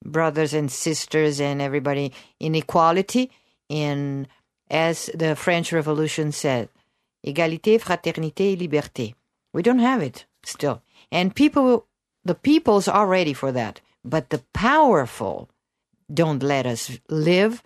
brothers 0.04 0.54
and 0.54 0.70
sisters 0.70 1.40
and 1.40 1.60
everybody 1.60 2.12
in 2.38 2.54
equality, 2.54 3.30
in 3.68 4.26
as 4.70 5.10
the 5.14 5.34
French 5.34 5.72
Revolution 5.72 6.32
said, 6.32 6.68
égalité, 7.26 7.80
fraternité, 7.80 8.56
liberté. 8.56 9.14
We 9.52 9.62
don't 9.62 9.78
have 9.78 10.02
it 10.02 10.26
still. 10.44 10.82
And 11.10 11.34
people, 11.34 11.86
the 12.24 12.34
peoples 12.34 12.88
are 12.88 13.06
ready 13.06 13.32
for 13.32 13.52
that. 13.52 13.80
But 14.04 14.30
the 14.30 14.42
powerful 14.52 15.48
don't 16.12 16.42
let 16.42 16.66
us 16.66 16.98
live 17.08 17.62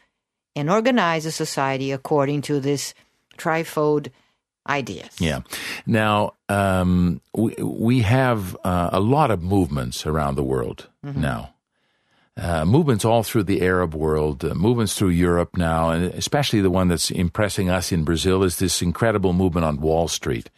and 0.59 0.69
organize 0.69 1.25
a 1.27 1.33
society 1.33 1.93
according 1.93 2.43
to 2.43 2.61
this 2.61 2.93
trifold 3.39 4.11
ideas. 4.69 5.09
Yeah. 5.19 5.41
Now, 5.87 6.35
um, 6.49 7.21
we, 7.33 7.55
we 7.63 8.01
have 8.03 8.57
uh, 8.65 8.91
a 8.93 9.01
lot 9.01 9.31
of 9.31 9.43
movements 9.43 10.07
around 10.07 10.35
the 10.35 10.45
world 10.45 10.89
Mm-hmm. 11.07 11.21
now. 11.21 11.55
Uh, 12.37 12.65
movements 12.65 13.05
all 13.05 13.25
through 13.25 13.43
the 13.43 13.63
Arab 13.63 13.95
world, 13.95 14.45
uh, 14.45 14.55
movements 14.55 14.95
through 14.95 15.09
Europe 15.09 15.57
now, 15.57 15.91
and 15.91 16.05
especially 16.15 16.61
the 16.61 16.71
one 16.71 16.87
that's 16.87 17.11
impressing 17.11 17.69
us 17.69 17.91
in 17.91 18.05
Brazil 18.05 18.45
is 18.45 18.59
this 18.59 18.81
incredible 18.81 19.33
movement 19.33 19.65
on 19.65 19.81
Wall 19.81 20.07
Street. 20.07 20.49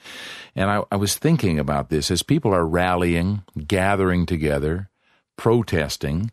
And 0.55 0.69
I, 0.69 0.83
I 0.93 0.97
was 0.97 1.17
thinking 1.17 1.59
about 1.59 1.89
this 1.89 2.11
as 2.11 2.23
people 2.23 2.53
are 2.53 2.67
rallying, 2.67 3.45
gathering 3.67 4.27
together, 4.27 4.91
protesting. 5.37 6.31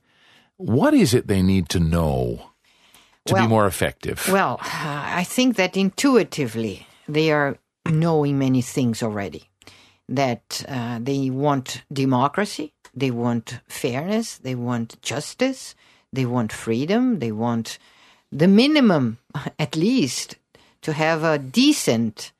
What 0.57 0.93
is 0.93 1.13
it 1.13 1.27
they 1.27 1.41
need 1.41 1.69
to 1.69 1.79
know 1.79 2.51
to 3.27 3.35
be 3.35 3.47
more 3.47 3.67
effective? 3.67 4.27
Well, 4.31 4.59
I 4.61 5.23
think 5.23 5.55
that 5.55 5.77
intuitively 5.77 6.87
they 7.07 7.31
are 7.31 7.57
knowing 7.85 8.39
many 8.39 8.61
things 8.61 9.03
already. 9.03 9.49
That 10.09 10.63
uh, 10.67 10.99
they 11.01 11.29
want 11.29 11.83
democracy, 11.91 12.73
they 12.93 13.11
want 13.11 13.59
fairness, 13.67 14.37
they 14.37 14.55
want 14.55 15.01
justice, 15.01 15.75
they 16.13 16.25
want 16.25 16.53
freedom, 16.53 17.19
they 17.19 17.31
want 17.31 17.77
the 18.31 18.47
minimum, 18.47 19.17
at 19.59 19.75
least, 19.75 20.37
to 20.81 20.93
have 20.93 21.23
a 21.23 21.37
decent, 21.37 22.31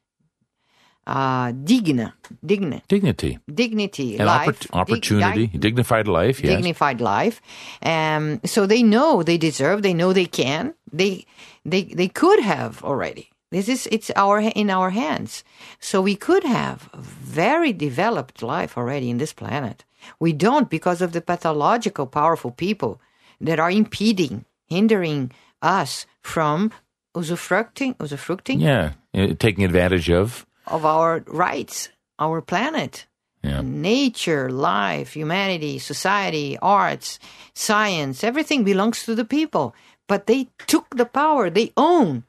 uh, 1.07 1.51
digna, 1.63 2.13
digna, 2.45 2.81
Dignity 2.87 3.39
dignity, 3.47 4.17
and 4.19 4.27
life, 4.27 4.47
oppor- 4.47 4.59
dig- 4.59 4.75
opportunity, 4.75 5.47
dignified 5.47 6.07
life. 6.07 6.43
Yes. 6.43 6.53
dignified 6.53 6.99
life. 7.01 7.41
Um, 7.81 8.41
so 8.43 8.67
they 8.67 8.83
know 8.83 9.23
they 9.23 9.37
deserve. 9.37 9.81
They 9.81 9.93
know 9.93 10.11
they 10.13 10.27
can. 10.27 10.73
They 10.91 11.25
they 11.65 11.83
they 11.83 12.09
could 12.09 12.41
have 12.43 12.83
already. 12.83 13.29
This 13.51 13.69
is 13.69 13.87
it's 13.91 14.11
our 14.15 14.39
in 14.41 14.69
our 14.69 14.89
hands. 14.91 15.43
So 15.79 16.01
we 16.01 16.15
could 16.15 16.43
have 16.43 16.89
very 16.93 17.71
developed 17.71 18.43
life 18.43 18.77
already 18.77 19.09
in 19.09 19.17
this 19.17 19.33
planet. 19.33 19.85
We 20.19 20.33
don't 20.33 20.69
because 20.69 21.01
of 21.01 21.11
the 21.13 21.21
pathological, 21.21 22.05
powerful 22.05 22.51
people 22.51 22.99
that 23.39 23.59
are 23.59 23.71
impeding, 23.71 24.43
hindering 24.67 25.31
us 25.61 26.05
from 26.21 26.71
usufructing, 27.15 27.95
usufructing 27.97 28.59
Yeah, 28.59 28.93
uh, 29.15 29.33
taking 29.39 29.63
advantage 29.63 30.09
of. 30.09 30.45
Of 30.67 30.85
our 30.85 31.23
rights, 31.27 31.89
our 32.19 32.41
planet 32.41 33.05
Yeah. 33.43 33.61
nature, 33.63 34.49
life, 34.49 35.13
humanity, 35.13 35.79
society, 35.79 36.57
arts, 36.61 37.19
science, 37.53 38.23
everything 38.23 38.63
belongs 38.63 39.03
to 39.05 39.15
the 39.15 39.25
people. 39.25 39.73
But 40.07 40.25
they 40.27 40.47
took 40.67 40.87
the 40.95 41.05
power, 41.05 41.49
they 41.49 41.71
own. 41.77 42.23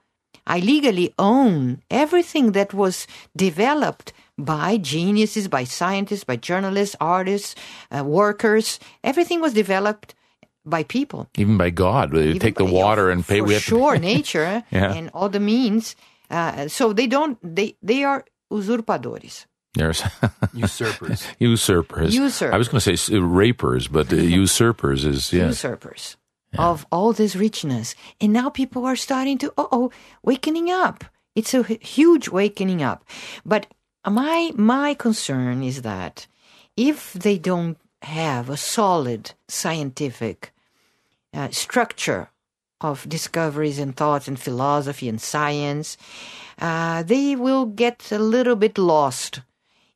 I 0.47 0.59
legally 0.61 1.12
own 1.18 1.83
everything 1.90 2.52
that 2.52 2.73
was 2.73 3.07
developed 3.37 4.12
by 4.38 4.76
geniuses, 4.78 5.49
by 5.49 5.64
scientists, 5.64 6.25
by 6.25 6.37
journalists, 6.37 6.97
artists, 7.00 7.54
uh, 7.90 8.04
workers. 8.04 8.78
Everything 9.02 9.40
was 9.40 9.52
developed 9.52 10.14
by 10.64 10.85
people. 10.85 11.26
Even 11.37 11.57
by 11.59 11.71
God, 11.71 12.12
they 12.12 12.28
Even 12.28 12.38
take 12.40 12.57
the 12.57 12.64
water 12.64 13.11
and 13.11 13.26
pay. 13.26 13.38
For 13.40 13.47
we 13.47 13.54
have 13.54 13.62
to- 13.64 13.68
sure, 13.68 13.99
nature 14.14 14.62
Yeah. 14.71 14.92
and 14.95 15.11
all 15.14 15.28
the 15.28 15.40
means. 15.40 15.97
Uh, 16.30 16.68
so 16.68 16.92
they 16.92 17.06
don't. 17.06 17.38
They 17.42 17.76
they 17.82 18.04
are 18.04 18.25
usurpadores. 18.50 19.47
There's 19.75 20.00
Usurpers. 20.54 21.26
usurpers. 21.38 22.14
Usurpers. 22.14 22.54
I 22.54 22.58
was 22.58 22.68
going 22.68 22.80
to 22.80 22.97
say 22.97 23.18
rapers, 23.18 23.87
but 23.87 24.12
uh, 24.12 24.16
usurpers 24.42 25.04
is 25.04 25.32
yeah. 25.32 25.49
usurpers 25.49 26.16
of 26.56 26.87
all 26.90 27.12
this 27.12 27.37
richness. 27.37 27.94
And 28.20 28.32
now 28.32 28.49
people 28.49 28.87
are 28.87 28.97
starting 28.97 29.38
to, 29.38 29.52
oh, 29.58 29.68
oh, 29.70 29.90
wakening 30.23 30.70
up. 30.70 31.04
It's 31.35 31.54
a 31.54 31.62
huge 31.62 32.28
wakening 32.28 32.82
up. 32.82 33.04
But 33.44 33.66
my, 34.06 34.52
my 34.56 34.94
concern 34.94 35.62
is 35.62 35.82
that 35.82 36.26
if 36.76 37.12
they 37.12 37.38
don't 37.38 37.76
have 38.02 38.49
a 38.49 38.56
solid 38.56 39.32
scientific 39.49 40.52
uh, 41.35 41.50
structure 41.50 42.30
of 42.80 43.08
discoveries 43.08 43.78
and 43.78 43.97
thoughts 43.97 44.28
and 44.28 44.38
philosophy 44.38 45.08
and 45.08 45.20
science, 45.20 45.97
uh, 46.61 47.02
they 47.02 47.37
will 47.37 47.66
get 47.66 48.11
a 48.12 48.18
little 48.18 48.56
bit 48.56 48.78
lost 48.78 49.40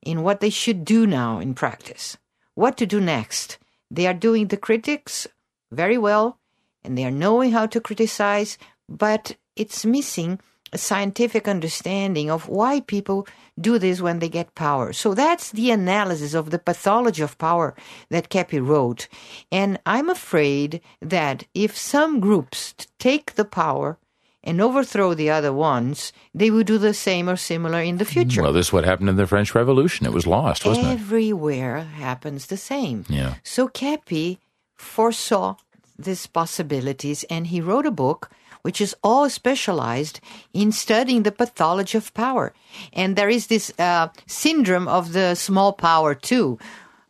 in 0.03 0.23
what 0.23 0.41
they 0.41 0.51
should 0.51 0.85
do 0.85 1.07
now 1.07 1.39
in 1.39 1.55
practice. 1.55 2.17
What 2.55 2.77
to 2.79 2.87
do 2.87 3.01
next? 3.01 3.59
They 3.91 4.07
are 4.07 4.15
doing 4.15 4.49
the 4.49 4.57
critics 4.57 5.27
very 5.71 5.99
well 5.99 6.39
and 6.85 6.99
they 6.99 7.05
are 7.05 7.11
knowing 7.11 7.53
how 7.53 7.67
to 7.67 7.81
criticize, 7.81 8.59
but 8.89 9.37
it's 9.55 9.85
missing 9.85 10.41
scientific 10.79 11.47
understanding 11.47 12.31
of 12.31 12.49
why 12.49 12.81
people 12.81 13.27
do 13.61 13.79
this 13.79 14.01
when 14.01 14.19
they 14.19 14.29
get 14.29 14.55
power. 14.55 14.93
So 14.93 15.15
that's 15.15 15.51
the 15.51 15.71
analysis 15.71 16.35
of 16.35 16.51
the 16.51 16.59
pathology 16.59 17.23
of 17.23 17.39
power 17.39 17.75
that 18.09 18.31
Keppe 18.31 18.59
wrote. 18.59 19.09
And 19.51 19.79
I'm 19.85 20.09
afraid 20.09 20.81
that 21.01 21.45
if 21.55 21.77
some 21.77 22.21
groups 22.21 22.75
take 22.99 23.35
the 23.35 23.45
power 23.45 23.99
and 24.45 24.61
overthrow 24.61 25.15
the 25.15 25.31
other 25.31 25.53
ones, 25.53 26.13
they 26.35 26.51
will 26.51 26.65
do 26.65 26.79
the 26.79 26.95
same 26.95 27.29
or 27.29 27.37
similar 27.37 27.81
in 27.81 27.99
the 27.99 28.05
future. 28.05 28.43
Well, 28.43 28.53
this 28.53 28.69
is 28.69 28.73
what 28.73 28.85
happened 28.85 29.09
in 29.09 29.17
the 29.17 29.27
French 29.27 29.55
Revolution. 29.55 30.07
It 30.07 30.13
was 30.13 30.27
lost, 30.27 30.65
wasn't 30.65 30.87
it? 30.87 30.91
Everywhere 30.93 31.81
happens 31.81 32.47
the 32.47 32.57
same. 32.57 33.05
Yeah. 33.09 33.35
So 33.45 33.69
Keppe 33.69 34.39
foresaw 34.75 35.57
these 35.99 36.27
possibilities 36.27 37.25
and 37.25 37.47
he 37.47 37.61
wrote 37.61 37.87
a 37.87 37.93
book 37.93 38.31
which 38.63 38.81
is 38.81 38.97
all 39.03 39.29
specialized 39.29 40.21
in 40.53 40.73
studying 40.73 41.23
the 41.23 41.33
pathology 41.33 41.99
of 41.99 42.15
power. 42.15 42.53
And 42.93 43.17
there 43.17 43.29
is 43.29 43.49
this 43.49 43.73
uh, 43.79 44.09
syndrome 44.27 44.89
of 44.89 45.13
the 45.13 45.35
small 45.35 45.73
power 45.73 46.15
too, 46.15 46.59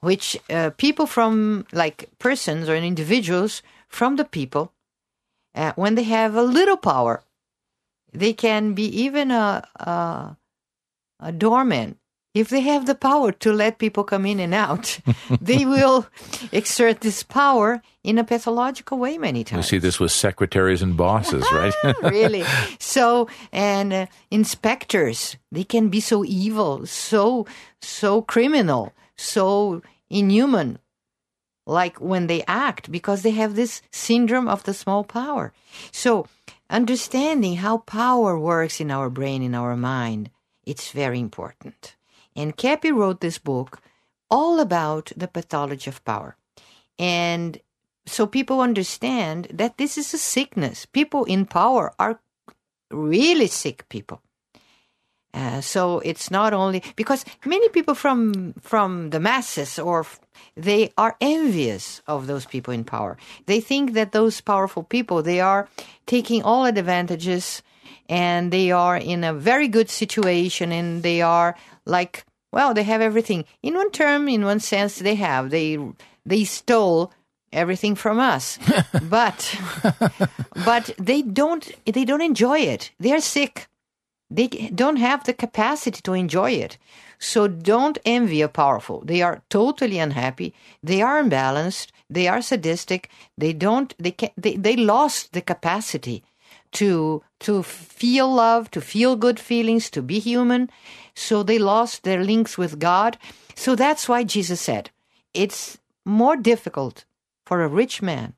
which 0.00 0.37
uh, 0.50 0.71
people 0.76 1.06
from, 1.06 1.66
like 1.73 2.11
persons 2.18 2.68
or 2.68 2.76
individuals 2.76 3.62
from 3.88 4.16
the 4.16 4.25
people, 4.25 4.73
uh, 5.54 5.73
when 5.76 5.94
they 5.94 6.04
have 6.04 6.35
a 6.35 6.42
little 6.42 6.78
power, 6.78 7.23
they 8.12 8.32
can 8.32 8.75
be 8.75 8.85
even 8.85 9.30
a, 9.30 9.62
a, 9.76 10.37
a 11.21 11.32
doorman. 11.32 11.99
If 12.35 12.49
they 12.49 12.61
have 12.61 12.87
the 12.87 12.95
power 12.95 13.31
to 13.31 13.53
let 13.53 13.77
people 13.79 14.05
come 14.05 14.25
in 14.25 14.41
and 14.41 14.55
out, 14.55 14.99
they 15.41 15.67
will 15.67 16.07
exert 16.51 17.03
this 17.03 17.23
power 17.23 17.83
in 18.03 18.19
a 18.19 18.25
pathological 18.25 18.99
way 18.99 19.19
many 19.19 19.41
We 19.41 19.45
times. 19.45 19.69
see 19.69 19.79
this 19.79 20.01
with 20.01 20.12
secretaries 20.12 20.81
and 20.83 20.97
bosses, 20.97 21.45
right? 21.53 21.75
really. 22.03 22.45
So, 22.79 23.29
and 23.53 23.93
uh, 23.93 24.07
inspectors, 24.31 25.37
they 25.51 25.65
can 25.65 25.89
be 25.89 26.01
so 26.01 26.25
evil, 26.25 26.87
so, 26.87 27.47
so 27.81 28.23
criminal, 28.23 28.93
so 29.17 29.83
inhuman, 30.11 30.79
like 31.67 32.01
when 32.01 32.27
they 32.27 32.43
act, 32.49 32.91
because 32.91 33.23
they 33.23 33.31
have 33.33 33.55
this 33.55 33.83
syndrome 33.91 34.49
of 34.49 34.65
the 34.65 34.75
small 34.75 35.05
power. 35.05 35.53
So, 35.93 36.27
understanding 36.71 37.57
how 37.57 37.79
power 37.79 38.39
works 38.39 38.81
in 38.81 38.91
our 38.91 39.09
brain, 39.11 39.43
in 39.43 39.55
our 39.55 39.77
mind, 39.77 40.31
it's 40.65 40.91
very 40.93 41.21
important. 41.21 41.95
And 42.35 42.57
Keppe 42.57 42.93
wrote 42.93 43.21
this 43.21 43.39
book 43.39 43.81
all 44.31 44.61
about 44.61 45.12
the 45.17 45.29
pathology 45.29 45.91
of 45.91 46.05
power. 46.05 46.37
And 46.99 47.59
so 48.07 48.27
people 48.27 48.61
understand 48.61 49.49
that 49.53 49.79
this 49.79 49.99
is 49.99 50.15
a 50.15 50.19
sickness. 50.19 50.87
People 50.87 51.25
in 51.25 51.47
power 51.47 51.93
are 51.99 52.21
really 52.91 53.47
sick 53.47 53.89
people. 53.89 54.21
Uh, 55.35 55.62
so 55.62 56.01
it's 56.01 56.31
not 56.31 56.53
only 56.53 56.83
because 56.95 57.25
many 57.47 57.69
people 57.71 57.95
from 57.95 58.53
from 58.61 59.11
the 59.11 59.21
masses 59.21 59.79
or 59.79 60.05
they 60.57 60.93
are 60.99 61.17
envious 61.23 62.03
of 62.07 62.27
those 62.27 62.45
people 62.45 62.75
in 62.75 62.85
power. 62.85 63.17
They 63.47 63.61
think 63.61 63.95
that 63.95 64.12
those 64.12 64.43
powerful 64.43 64.83
people 64.83 65.23
they 65.23 65.41
are 65.41 65.69
taking 66.05 66.43
all 66.43 66.67
advantages 66.67 67.62
and 68.11 68.53
they 68.53 68.73
are 68.73 68.99
in 68.99 69.25
a 69.25 69.33
very 69.33 69.69
good 69.69 69.89
situation 69.89 70.71
and 70.71 71.03
they 71.03 71.23
are 71.23 71.57
like 71.85 72.25
well 72.53 72.75
they 72.75 72.83
have 72.83 73.01
everything 73.01 73.45
in 73.62 73.75
one 73.75 73.91
term 73.91 74.29
in 74.29 74.45
one 74.45 74.61
sense 74.61 74.99
they 74.99 75.15
have 75.15 75.51
they 75.51 75.79
they 76.25 76.45
stole 76.45 77.12
everything 77.53 77.95
from 77.95 78.19
us 78.19 78.59
but 79.03 79.59
but 80.65 80.95
they 80.99 81.23
don't 81.23 81.71
they 81.85 82.05
don't 82.05 82.23
enjoy 82.23 82.59
it 82.59 82.91
they're 82.99 83.21
sick 83.21 83.69
they 84.33 84.49
don't 84.75 84.97
have 84.97 85.25
the 85.25 85.35
capacity 85.35 86.01
to 86.03 86.15
enjoy 86.15 86.53
it. 86.53 86.79
So 87.19 87.47
don't 87.47 87.99
envy 88.05 88.41
a 88.41 88.49
powerful. 88.49 89.03
They 89.05 89.21
are 89.21 89.43
totally 89.51 89.99
unhappy. 89.99 90.55
They 90.83 91.03
are 91.03 91.19
unbalanced. 91.19 91.93
They 92.09 92.29
are 92.29 92.41
sadistic. 92.41 93.11
They 93.37 93.53
don't. 93.53 93.95
They 93.99 94.12
can. 94.12 94.31
They, 94.37 94.57
they 94.57 94.77
lost 94.77 95.33
the 95.33 95.43
capacity 95.43 96.25
to 96.73 97.23
to 97.41 97.62
feel 97.62 98.33
love, 98.33 98.71
to 98.71 98.81
feel 98.81 99.17
good 99.17 99.39
feelings, 99.39 99.91
to 99.91 100.03
be 100.03 100.19
human. 100.19 100.71
So 101.14 101.42
they 101.42 101.59
lost 101.59 102.02
their 102.04 102.25
links 102.25 102.57
with 102.57 102.78
God. 102.78 103.19
So 103.54 103.75
that's 103.75 104.09
why 104.09 104.25
Jesus 104.25 104.61
said, 104.61 104.90
it's 105.35 105.78
more 106.04 106.37
difficult 106.37 107.04
for 107.45 107.62
a 107.62 107.69
rich 107.69 108.02
man 108.02 108.35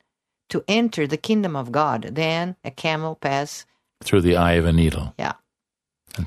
to 0.48 0.64
enter 0.68 1.06
the 1.06 1.16
kingdom 1.16 1.56
of 1.56 1.72
God 1.72 2.10
than 2.12 2.56
a 2.64 2.70
camel 2.70 3.16
pass 3.16 3.66
through 4.02 4.20
the 4.20 4.36
eye 4.36 4.52
of 4.52 4.66
a 4.66 4.72
needle. 4.72 5.14
Yeah. 5.18 5.34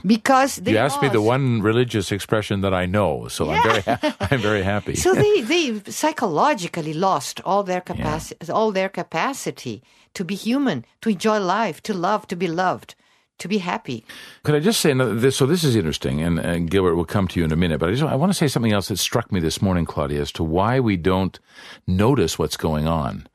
Because 0.06 0.60
you 0.66 0.78
asked 0.78 1.02
me 1.02 1.08
the 1.08 1.22
one 1.22 1.62
religious 1.62 2.12
expression 2.12 2.60
that 2.62 2.74
I 2.74 2.86
know, 2.86 3.30
so 3.30 3.50
I'm 3.50 3.64
very 3.64 3.82
ha- 3.82 4.16
I'm 4.32 4.40
very 4.40 4.62
happy. 4.62 4.96
So 4.96 5.14
they, 5.14 5.42
they 5.42 5.80
psychologically 5.90 6.94
lost 6.94 7.40
all 7.46 7.64
their 7.64 7.80
capacity, 7.80 8.52
all 8.52 8.72
their 8.74 8.90
capacity 8.90 9.82
to 10.14 10.26
be 10.26 10.36
human, 10.36 10.84
to 11.02 11.10
enjoy 11.10 11.40
life, 11.40 11.82
to 11.84 11.94
love, 11.94 12.28
to 12.28 12.36
be 12.36 12.48
loved, 12.48 12.96
to 13.40 13.48
be 13.48 13.60
happy. 13.60 14.04
Could 14.44 14.56
I 14.56 14.60
just 14.60 14.80
say 14.80 14.94
this? 14.94 15.38
So 15.38 15.46
this 15.46 15.64
is 15.64 15.76
interesting, 15.76 16.22
and, 16.22 16.40
and 16.40 16.70
Gilbert 16.70 16.96
will 16.96 17.06
come 17.06 17.28
to 17.30 17.40
you 17.40 17.46
in 17.46 17.52
a 17.52 17.56
minute. 17.56 17.80
But 17.80 17.90
I 17.90 17.92
just 17.92 18.04
I 18.04 18.16
want 18.16 18.32
to 18.32 18.38
say 18.38 18.48
something 18.48 18.74
else 18.74 18.88
that 18.88 18.98
struck 18.98 19.32
me 19.32 19.40
this 19.40 19.62
morning, 19.62 19.86
Claudia, 19.86 20.22
as 20.22 20.32
to 20.34 20.44
why 20.44 20.80
we 20.80 20.98
don't 20.98 21.40
notice 21.86 22.40
what's 22.40 22.58
going 22.58 22.88
on. 22.88 23.28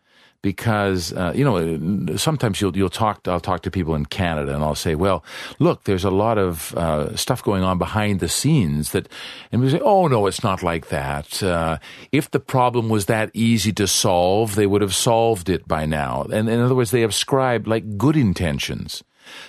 Because 0.42 1.12
uh, 1.12 1.32
you 1.36 1.44
know, 1.44 2.16
sometimes 2.16 2.60
you'll 2.60 2.76
you'll 2.76 2.90
talk. 2.90 3.28
I'll 3.28 3.38
talk 3.38 3.62
to 3.62 3.70
people 3.70 3.94
in 3.94 4.06
Canada, 4.06 4.52
and 4.52 4.64
I'll 4.64 4.74
say, 4.74 4.96
"Well, 4.96 5.24
look, 5.60 5.84
there's 5.84 6.02
a 6.02 6.10
lot 6.10 6.36
of 6.36 6.74
uh, 6.74 7.14
stuff 7.14 7.44
going 7.44 7.62
on 7.62 7.78
behind 7.78 8.18
the 8.18 8.28
scenes 8.28 8.90
that," 8.90 9.08
and 9.52 9.62
we 9.62 9.70
say, 9.70 9.78
"Oh 9.78 10.08
no, 10.08 10.26
it's 10.26 10.42
not 10.42 10.60
like 10.64 10.88
that. 10.88 11.44
Uh, 11.44 11.78
if 12.10 12.28
the 12.28 12.40
problem 12.40 12.88
was 12.88 13.06
that 13.06 13.30
easy 13.34 13.72
to 13.74 13.86
solve, 13.86 14.56
they 14.56 14.66
would 14.66 14.82
have 14.82 14.96
solved 14.96 15.48
it 15.48 15.68
by 15.68 15.86
now." 15.86 16.26
And 16.32 16.48
in 16.48 16.58
other 16.58 16.74
words, 16.74 16.90
they 16.90 17.04
ascribe 17.04 17.68
like 17.68 17.96
good 17.96 18.16
intentions 18.16 19.04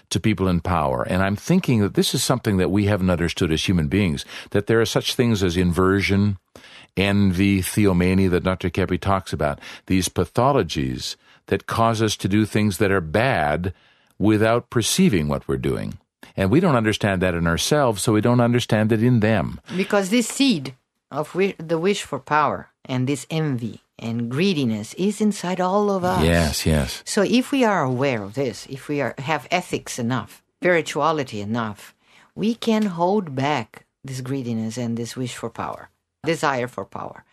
to 0.09 0.19
people 0.19 0.47
in 0.47 0.59
power. 0.59 1.03
And 1.03 1.21
I'm 1.21 1.35
thinking 1.35 1.81
that 1.81 1.93
this 1.93 2.13
is 2.13 2.23
something 2.23 2.57
that 2.57 2.71
we 2.71 2.85
haven't 2.85 3.09
understood 3.09 3.51
as 3.51 3.67
human 3.67 3.87
beings, 3.87 4.25
that 4.51 4.67
there 4.67 4.81
are 4.81 4.85
such 4.85 5.15
things 5.15 5.43
as 5.43 5.57
inversion, 5.57 6.37
envy, 6.95 7.61
theomania 7.61 8.29
that 8.29 8.43
Dr. 8.43 8.69
Keppe 8.69 8.99
talks 8.99 9.33
about, 9.33 9.59
these 9.87 10.09
pathologies 10.09 11.15
that 11.47 11.67
cause 11.67 12.01
us 12.01 12.15
to 12.17 12.27
do 12.27 12.45
things 12.45 12.77
that 12.77 12.91
are 12.91 13.01
bad 13.01 13.73
without 14.17 14.69
perceiving 14.69 15.27
what 15.27 15.47
we're 15.47 15.57
doing. 15.57 15.97
And 16.35 16.49
we 16.49 16.59
don't 16.59 16.75
understand 16.75 17.21
that 17.21 17.35
in 17.35 17.45
ourselves, 17.45 18.01
so 18.01 18.13
we 18.13 18.21
don't 18.21 18.39
understand 18.39 18.91
it 18.91 19.03
in 19.03 19.19
them. 19.19 19.59
Because 19.75 20.09
this 20.09 20.27
seed 20.27 20.75
of 21.11 21.35
the 21.59 21.77
wish 21.77 22.01
for 22.01 22.19
power 22.19 22.69
and 22.85 23.07
this 23.07 23.27
envy 23.29 23.82
and 23.99 24.29
greediness 24.29 24.93
is 24.95 25.21
inside 25.21 25.61
all 25.61 25.89
of 25.89 26.03
us. 26.03 26.23
Yes, 26.23 26.65
yes. 26.65 27.03
So 27.05 27.21
if 27.21 27.51
we 27.51 27.63
are 27.63 27.83
aware 27.83 28.23
of 28.23 28.33
this, 28.33 28.65
if 28.69 28.87
we 28.87 29.01
are, 29.01 29.15
have 29.19 29.47
ethics 29.51 29.99
enough, 29.99 30.43
spirituality 30.59 31.41
enough, 31.41 31.95
we 32.35 32.55
can 32.55 32.83
hold 32.83 33.35
back 33.35 33.85
this 34.03 34.21
greediness 34.21 34.77
and 34.77 34.97
this 34.97 35.15
wish 35.15 35.35
for 35.35 35.49
power, 35.49 35.89
desire 36.25 36.67
for 36.67 36.85
power. 36.85 37.23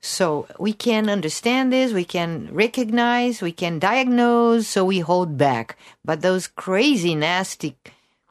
So 0.00 0.46
we 0.58 0.72
can 0.72 1.10
understand 1.10 1.72
this, 1.72 1.92
we 1.92 2.04
can 2.04 2.48
recognize, 2.52 3.42
we 3.42 3.52
can 3.52 3.78
diagnose, 3.78 4.68
so 4.68 4.84
we 4.84 5.00
hold 5.00 5.36
back. 5.36 5.76
But 6.04 6.20
those 6.20 6.46
crazy, 6.46 7.14
nasty 7.14 7.76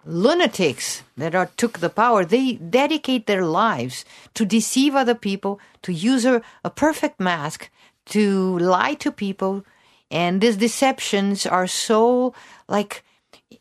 lunatics 0.06 1.04
that 1.18 1.36
are 1.36 1.50
took 1.58 1.80
the 1.80 1.90
power, 1.90 2.24
they 2.24 2.54
dedicate 2.54 3.28
their 3.28 3.46
lives 3.46 4.06
to 4.34 4.46
deceive 4.46 4.96
other 4.96 5.16
people, 5.16 5.60
to 5.82 5.94
use 5.94 6.26
a, 6.26 6.42
a 6.64 6.70
perfect 6.70 7.20
mask, 7.20 7.70
to 8.08 8.58
lie 8.60 8.94
to 8.96 9.12
people, 9.12 9.66
and 10.10 10.40
these 10.42 10.58
deceptions 10.58 11.46
are 11.46 11.68
so 11.68 12.34
like 12.68 13.04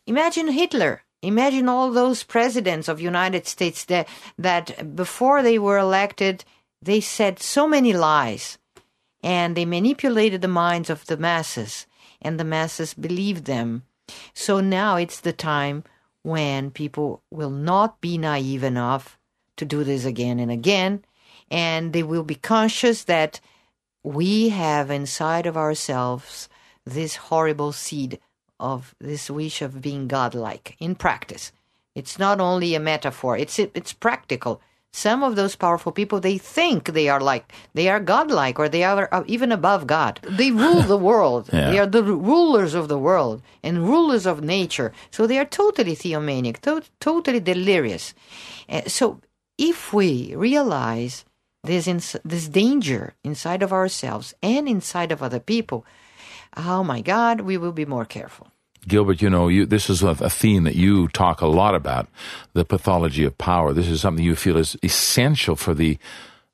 imagine 0.06 0.48
Hitler. 0.48 1.02
Imagine 1.22 1.68
all 1.68 1.90
those 1.90 2.22
presidents 2.22 2.88
of 2.88 3.00
United 3.00 3.46
States 3.46 3.84
that 3.86 4.06
that 4.38 4.94
before 4.94 5.42
they 5.42 5.58
were 5.58 5.78
elected, 5.78 6.44
they 6.80 7.00
said 7.00 7.40
so 7.40 7.66
many 7.66 7.92
lies 7.92 8.58
and 9.22 9.56
they 9.56 9.64
manipulated 9.64 10.40
the 10.40 10.48
minds 10.48 10.88
of 10.88 11.06
the 11.06 11.16
masses 11.16 11.86
and 12.22 12.38
the 12.38 12.44
masses 12.44 12.94
believed 12.94 13.46
them. 13.46 13.82
So 14.34 14.60
now 14.60 14.96
it's 14.96 15.20
the 15.20 15.32
time 15.32 15.82
when 16.26 16.72
people 16.72 17.22
will 17.30 17.50
not 17.50 18.00
be 18.00 18.18
naive 18.18 18.64
enough 18.64 19.16
to 19.56 19.64
do 19.64 19.84
this 19.84 20.04
again 20.04 20.40
and 20.40 20.50
again 20.50 21.04
and 21.52 21.92
they 21.92 22.02
will 22.02 22.24
be 22.24 22.34
conscious 22.34 23.04
that 23.04 23.40
we 24.02 24.48
have 24.48 24.90
inside 24.90 25.46
of 25.46 25.56
ourselves 25.56 26.48
this 26.84 27.14
horrible 27.14 27.70
seed 27.70 28.18
of 28.58 28.92
this 29.00 29.30
wish 29.30 29.62
of 29.62 29.80
being 29.80 30.08
godlike 30.08 30.76
in 30.80 30.96
practice. 30.96 31.52
It's 31.94 32.18
not 32.18 32.40
only 32.40 32.74
a 32.74 32.80
metaphor, 32.80 33.38
it's 33.38 33.60
it's 33.60 33.92
practical. 33.92 34.60
Some 35.04 35.22
of 35.22 35.36
those 35.36 35.56
powerful 35.56 35.92
people 35.92 36.20
they 36.20 36.38
think 36.38 36.80
they 36.98 37.08
are 37.14 37.20
like 37.32 37.44
they 37.74 37.86
are 37.92 38.00
godlike 38.14 38.56
or 38.58 38.68
they 38.68 38.82
are 38.90 39.08
uh, 39.12 39.24
even 39.34 39.52
above 39.52 39.86
God. 39.86 40.14
They 40.40 40.50
rule 40.50 40.82
the 40.92 41.02
world. 41.10 41.44
Yeah. 41.52 41.70
They 41.70 41.78
are 41.82 41.90
the 41.98 42.02
rulers 42.02 42.74
of 42.74 42.88
the 42.88 42.98
world 43.08 43.42
and 43.62 43.86
rulers 43.92 44.24
of 44.26 44.40
nature. 44.40 44.90
So 45.10 45.26
they 45.26 45.38
are 45.38 45.44
totally 45.62 45.94
theomaniac, 45.94 46.60
to- 46.62 46.82
totally 46.98 47.40
delirious. 47.40 48.14
Uh, 48.68 48.88
so 48.98 49.20
if 49.58 49.92
we 49.92 50.34
realize 50.34 51.24
this 51.62 51.86
ins- 51.86 52.22
this 52.32 52.48
danger 52.48 53.02
inside 53.22 53.62
of 53.62 53.72
ourselves 53.72 54.34
and 54.42 54.66
inside 54.68 55.12
of 55.12 55.22
other 55.22 55.40
people, 55.40 55.84
oh 56.56 56.82
my 56.92 57.00
God, 57.02 57.40
we 57.42 57.56
will 57.58 57.72
be 57.72 57.84
more 57.84 58.06
careful. 58.06 58.46
Gilbert, 58.88 59.20
you 59.20 59.30
know, 59.30 59.48
you, 59.48 59.66
this 59.66 59.90
is 59.90 60.02
a, 60.02 60.08
a 60.08 60.30
theme 60.30 60.64
that 60.64 60.76
you 60.76 61.08
talk 61.08 61.40
a 61.40 61.46
lot 61.46 61.74
about, 61.74 62.08
the 62.52 62.64
pathology 62.64 63.24
of 63.24 63.36
power. 63.38 63.72
This 63.72 63.88
is 63.88 64.00
something 64.00 64.24
you 64.24 64.36
feel 64.36 64.56
is 64.56 64.76
essential 64.82 65.56
for 65.56 65.74
the 65.74 65.98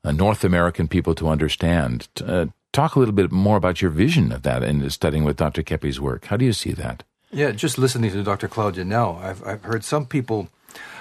uh, 0.05 0.12
North 0.12 0.45
American 0.45 0.88
people 0.88 1.14
to 1.16 1.29
understand. 1.29 2.09
Uh, 2.25 2.47
talk 2.73 2.97
a 2.97 2.99
little 2.99 3.14
bit 3.14 3.31
more 3.31 3.57
about 3.57 3.83
your 3.83 3.90
vision 3.90 4.33
of 4.33 4.42
that 4.42 4.62
in 4.62 4.88
studying 4.90 5.25
with 5.25 5.37
Dr. 5.37 5.62
Keppe's 5.62 6.01
work. 6.01 6.27
How 6.27 6.37
do 6.37 6.45
you 6.45 6.53
see 6.53 6.73
that? 6.73 7.05
Yeah, 7.31 7.53
just 7.53 7.79
listening 7.79 8.11
to 8.12 8.23
Dr. 8.23 8.49
Claudia 8.49 8.85
now, 8.85 9.18
I've, 9.23 9.47
I've 9.47 9.64
heard 9.64 9.85
some 9.85 10.07
people 10.07 10.49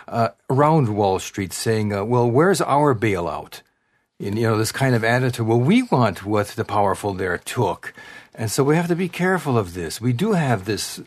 uh, 0.08 0.30
around 0.50 0.96
Wall 0.96 1.20
Street 1.20 1.54
saying, 1.54 1.94
uh, 1.94 2.04
well, 2.04 2.30
where's 2.30 2.62
our 2.62 2.96
bailout? 2.96 3.62
And, 4.20 4.38
you 4.38 4.48
know, 4.48 4.58
this 4.58 4.72
kind 4.72 4.94
of 4.94 5.04
attitude, 5.04 5.48
well, 5.48 5.60
we 5.60 5.84
want 5.84 6.24
what 6.24 6.48
the 6.50 6.64
powerful 6.64 7.14
there 7.14 7.38
took. 7.38 7.94
And 8.36 8.52
so 8.52 8.64
we 8.64 8.76
have 8.76 8.88
to 8.88 8.96
be 8.96 9.10
careful 9.10 9.58
of 9.58 9.74
this. 9.74 10.00
We 10.00 10.14
do 10.14 10.34
have 10.34 10.66
this 10.66 11.02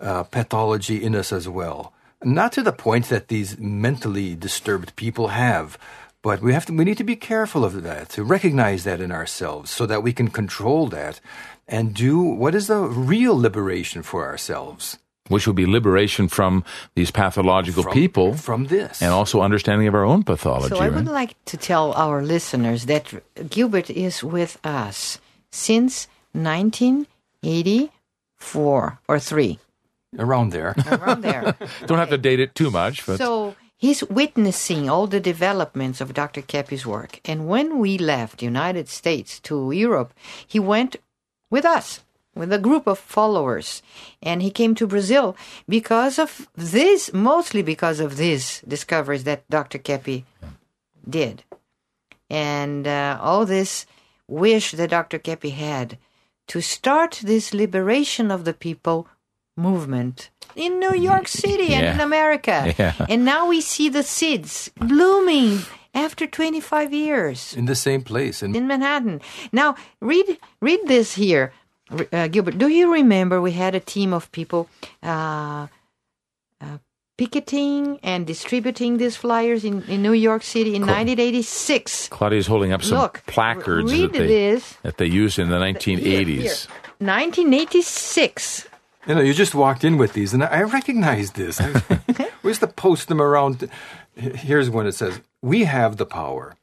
uh, 0.00 0.22
pathology 0.24 1.02
in 1.02 1.14
us 1.14 1.32
as 1.32 1.48
well. 1.48 1.92
Not 2.24 2.52
to 2.52 2.62
the 2.62 2.72
point 2.72 3.08
that 3.08 3.28
these 3.28 3.58
mentally 3.58 4.34
disturbed 4.34 4.96
people 4.96 5.28
have, 5.28 5.78
but 6.22 6.42
we 6.42 6.52
have 6.52 6.66
to, 6.66 6.72
we 6.72 6.84
need 6.84 6.98
to 6.98 7.04
be 7.04 7.16
careful 7.16 7.64
of 7.64 7.82
that, 7.84 8.08
to 8.10 8.24
recognize 8.24 8.84
that 8.84 9.00
in 9.00 9.12
ourselves 9.12 9.70
so 9.70 9.86
that 9.86 10.02
we 10.02 10.12
can 10.12 10.28
control 10.28 10.88
that 10.88 11.20
and 11.68 11.94
do 11.94 12.20
what 12.20 12.54
is 12.54 12.66
the 12.66 12.80
real 12.80 13.38
liberation 13.38 14.02
for 14.02 14.24
ourselves. 14.26 14.98
Which 15.28 15.46
will 15.46 15.54
be 15.54 15.66
liberation 15.66 16.26
from 16.28 16.64
these 16.94 17.10
pathological 17.10 17.82
From- 17.82 17.92
people 17.92 18.34
from 18.34 18.64
this. 18.66 19.02
and 19.02 19.12
also 19.12 19.42
understanding 19.42 19.86
of 19.86 19.94
our 19.94 20.04
own 20.04 20.22
pathology. 20.24 20.74
So 20.74 20.80
I 20.80 20.88
right? 20.88 20.94
would 20.94 21.06
like 21.06 21.36
to 21.44 21.56
tell 21.58 21.92
our 21.92 22.22
listeners 22.22 22.86
that 22.86 23.12
Gilbert 23.50 23.90
is 23.90 24.24
with 24.24 24.58
us 24.64 25.20
since 25.52 26.08
1984 26.32 28.98
or 29.08 29.18
3, 29.18 29.58
around 30.16 30.50
there. 30.50 30.74
around 30.90 31.22
there. 31.22 31.54
Don't 31.86 31.98
have 31.98 32.10
to 32.10 32.18
date 32.18 32.40
it 32.40 32.54
too 32.54 32.70
much, 32.70 33.04
but 33.04 33.18
So 33.18 33.56
he's 33.76 34.02
witnessing 34.04 34.88
all 34.88 35.06
the 35.06 35.20
developments 35.20 36.00
of 36.00 36.14
Dr. 36.14 36.42
Keppe's 36.42 36.86
work. 36.86 37.20
And 37.24 37.48
when 37.48 37.78
we 37.78 37.98
left 37.98 38.42
United 38.42 38.88
States 38.88 39.40
to 39.40 39.70
Europe, 39.70 40.14
he 40.46 40.58
went 40.58 40.96
with 41.50 41.64
us, 41.64 42.04
with 42.34 42.52
a 42.52 42.58
group 42.58 42.86
of 42.86 42.98
followers. 42.98 43.82
And 44.22 44.42
he 44.42 44.50
came 44.50 44.74
to 44.76 44.86
Brazil 44.86 45.36
because 45.68 46.18
of 46.18 46.48
this, 46.54 47.12
mostly 47.12 47.62
because 47.62 48.00
of 48.00 48.16
these 48.16 48.62
discoveries 48.66 49.24
that 49.24 49.48
Dr. 49.50 49.78
Keppe 49.78 50.24
did. 51.08 51.44
And 52.30 52.86
uh, 52.86 53.18
all 53.22 53.46
this 53.46 53.86
wish 54.26 54.72
that 54.72 54.90
Dr. 54.90 55.18
Keppe 55.18 55.50
had 55.50 55.96
to 56.48 56.60
start 56.60 57.20
this 57.22 57.54
liberation 57.54 58.30
of 58.30 58.44
the 58.44 58.52
people 58.52 59.06
movement 59.58 60.30
in 60.56 60.78
New 60.80 60.94
York 60.94 61.28
City 61.28 61.74
and 61.74 61.86
in 61.86 62.00
America. 62.00 62.74
Yeah. 62.78 62.94
And 63.08 63.24
now 63.24 63.48
we 63.48 63.60
see 63.60 63.88
the 63.90 64.02
seeds 64.02 64.70
blooming 64.78 65.60
after 65.94 66.26
25 66.26 66.92
years 66.94 67.54
in 67.56 67.66
the 67.66 67.74
same 67.74 68.02
place. 68.02 68.42
And 68.42 68.54
in 68.56 68.66
Manhattan. 68.66 69.20
Now, 69.52 69.74
read 70.00 70.38
read 70.60 70.80
this 70.86 71.14
here, 71.16 71.52
uh, 72.12 72.28
Gilbert. 72.28 72.56
Do 72.58 72.68
you 72.68 72.92
remember 72.92 73.40
we 73.40 73.52
had 73.52 73.74
a 73.74 73.80
team 73.80 74.12
of 74.14 74.30
people 74.30 74.68
uh, 75.02 75.66
uh, 76.60 76.78
picketing 77.16 77.98
and 78.02 78.26
distributing 78.26 78.98
these 78.98 79.16
flyers 79.16 79.64
in, 79.64 79.82
in 79.88 80.02
New 80.02 80.12
York 80.14 80.42
City 80.44 80.76
in 80.76 80.82
1986? 80.82 82.08
Claudia's 82.08 82.46
holding 82.46 82.72
up 82.72 82.82
some 82.82 82.98
Look, 82.98 83.22
placards 83.26 83.90
read 83.90 84.12
that 84.12 84.18
they, 84.18 84.26
this. 84.26 84.76
that 84.82 84.98
they 84.98 85.06
used 85.06 85.38
in 85.38 85.48
the 85.48 85.58
Here, 85.58 85.74
1980s. 85.74 86.42
here. 86.46 86.54
1986. 87.00 88.67
You 89.08 89.14
know, 89.14 89.22
you 89.22 89.32
just 89.32 89.54
walked 89.54 89.84
in 89.84 89.96
with 89.96 90.12
these, 90.12 90.34
and 90.34 90.44
I 90.44 90.60
recognized 90.64 91.34
this. 91.34 91.58
we 92.42 92.50
used 92.50 92.60
to 92.60 92.66
post 92.66 93.08
them 93.08 93.22
around. 93.22 93.70
Here's 94.14 94.68
one 94.68 94.86
it 94.86 94.92
says, 94.92 95.22
We 95.40 95.64
have 95.64 95.96
the 95.96 96.04
power. 96.04 96.56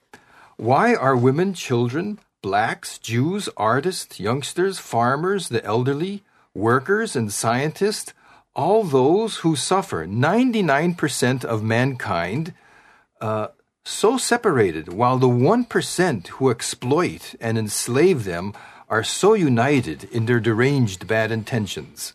Why 0.55 0.93
are 0.93 1.17
women, 1.17 1.55
children, 1.55 2.19
blacks, 2.43 2.99
Jews, 2.99 3.49
artists, 3.57 4.19
youngsters, 4.19 4.77
farmers, 4.77 5.49
the 5.49 5.65
elderly, 5.65 6.21
workers, 6.53 7.15
and 7.15 7.33
scientists, 7.33 8.13
all 8.55 8.83
those 8.83 9.37
who 9.37 9.55
suffer, 9.55 10.05
99% 10.05 11.43
of 11.43 11.63
mankind, 11.63 12.53
uh, 13.21 13.47
so 13.83 14.19
separated, 14.19 14.93
while 14.93 15.17
the 15.17 15.27
1% 15.27 16.27
who 16.27 16.51
exploit 16.51 17.33
and 17.41 17.57
enslave 17.57 18.23
them 18.23 18.53
are 18.87 19.03
so 19.03 19.33
united 19.33 20.03
in 20.05 20.27
their 20.27 20.39
deranged 20.39 21.07
bad 21.07 21.31
intentions. 21.31 22.13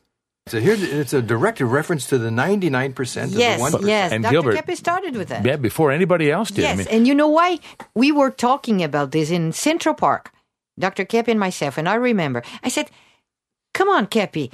So 0.50 0.58
here 0.60 0.74
it's 0.76 1.12
a 1.12 1.22
direct 1.22 1.60
reference 1.60 2.06
to 2.06 2.18
the 2.18 2.30
99% 2.30 3.30
Yes, 3.32 3.60
of 3.62 3.72
the 3.72 3.78
1%. 3.78 3.86
yes. 3.88 4.12
And 4.12 4.22
Dr. 4.24 4.32
Gilbert- 4.32 4.56
Keppe 4.56 4.74
started 4.76 5.14
with 5.16 5.28
that. 5.28 5.44
Yeah, 5.44 5.56
before 5.56 5.92
anybody 5.92 6.30
else 6.30 6.50
did. 6.50 6.64
I 6.64 6.68
Yes, 6.68 6.78
mean, 6.78 6.88
and 6.90 7.06
you 7.06 7.14
know 7.14 7.28
why? 7.28 7.58
We 7.94 8.10
were 8.10 8.30
talking 8.30 8.82
about 8.82 9.12
this 9.12 9.30
in 9.30 9.52
Central 9.52 9.94
Park, 9.94 10.32
Dr. 10.78 11.04
Keppe 11.04 11.28
and 11.30 11.38
myself, 11.38 11.78
and 11.78 11.88
I 11.88 11.94
remember. 11.94 12.42
I 12.64 12.68
said, 12.68 12.90
Come 13.74 13.88
on, 13.88 14.06
Keppe. 14.08 14.50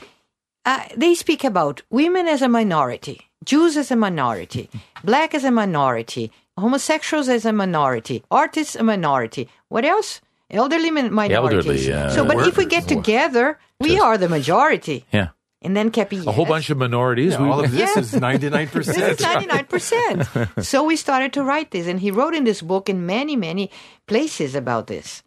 Uh, 0.67 0.83
they 0.97 1.15
speak 1.15 1.43
about 1.45 1.81
women 1.91 2.27
as 2.29 2.43
a 2.43 2.49
minority, 2.49 3.21
Jews 3.45 3.77
as 3.79 3.91
a 3.91 3.97
minority, 3.97 4.69
black 5.05 5.33
as 5.35 5.45
a 5.45 5.51
minority, 5.51 6.31
homosexuals 6.59 7.29
as 7.31 7.45
a 7.47 7.53
minority, 7.53 8.23
artists 8.31 8.77
a 8.77 8.83
minority. 8.83 9.49
What 9.69 9.85
else? 9.87 10.21
Elderly 10.51 10.91
min- 10.91 11.13
minorities. 11.15 11.89
Elderly, 11.89 11.93
uh, 11.93 12.11
so, 12.11 12.25
but 12.27 12.47
if 12.47 12.57
we 12.59 12.67
get 12.67 12.87
together, 12.87 13.59
we 13.81 13.99
are 13.99 14.19
the 14.19 14.29
majority. 14.29 15.05
yeah. 15.13 15.29
And 15.67 15.75
then 15.77 15.91
Keppe, 15.91 16.23
A 16.27 16.31
whole 16.31 16.47
bunch 16.47 16.71
of 16.71 16.79
minorities. 16.79 17.33
Yeah, 17.35 17.43
we- 17.43 17.49
all 17.51 17.59
of 17.59 17.71
this 17.75 17.81
Yes. 17.81 17.97
is 17.99 18.13
99%. 18.23 18.71
This 18.87 18.97
is 18.97 19.19
99%. 19.19 20.63
so 20.71 20.85
we 20.87 20.95
started 20.95 21.33
to 21.35 21.43
write 21.43 21.73
this, 21.75 21.89
and 21.91 21.99
he 21.99 22.13
wrote 22.15 22.35
in 22.39 22.45
this 22.45 22.63
book 22.63 22.89
in 22.89 23.05
many, 23.05 23.35
many 23.35 23.71
places 24.07 24.55
about 24.55 24.87
this. 24.87 25.25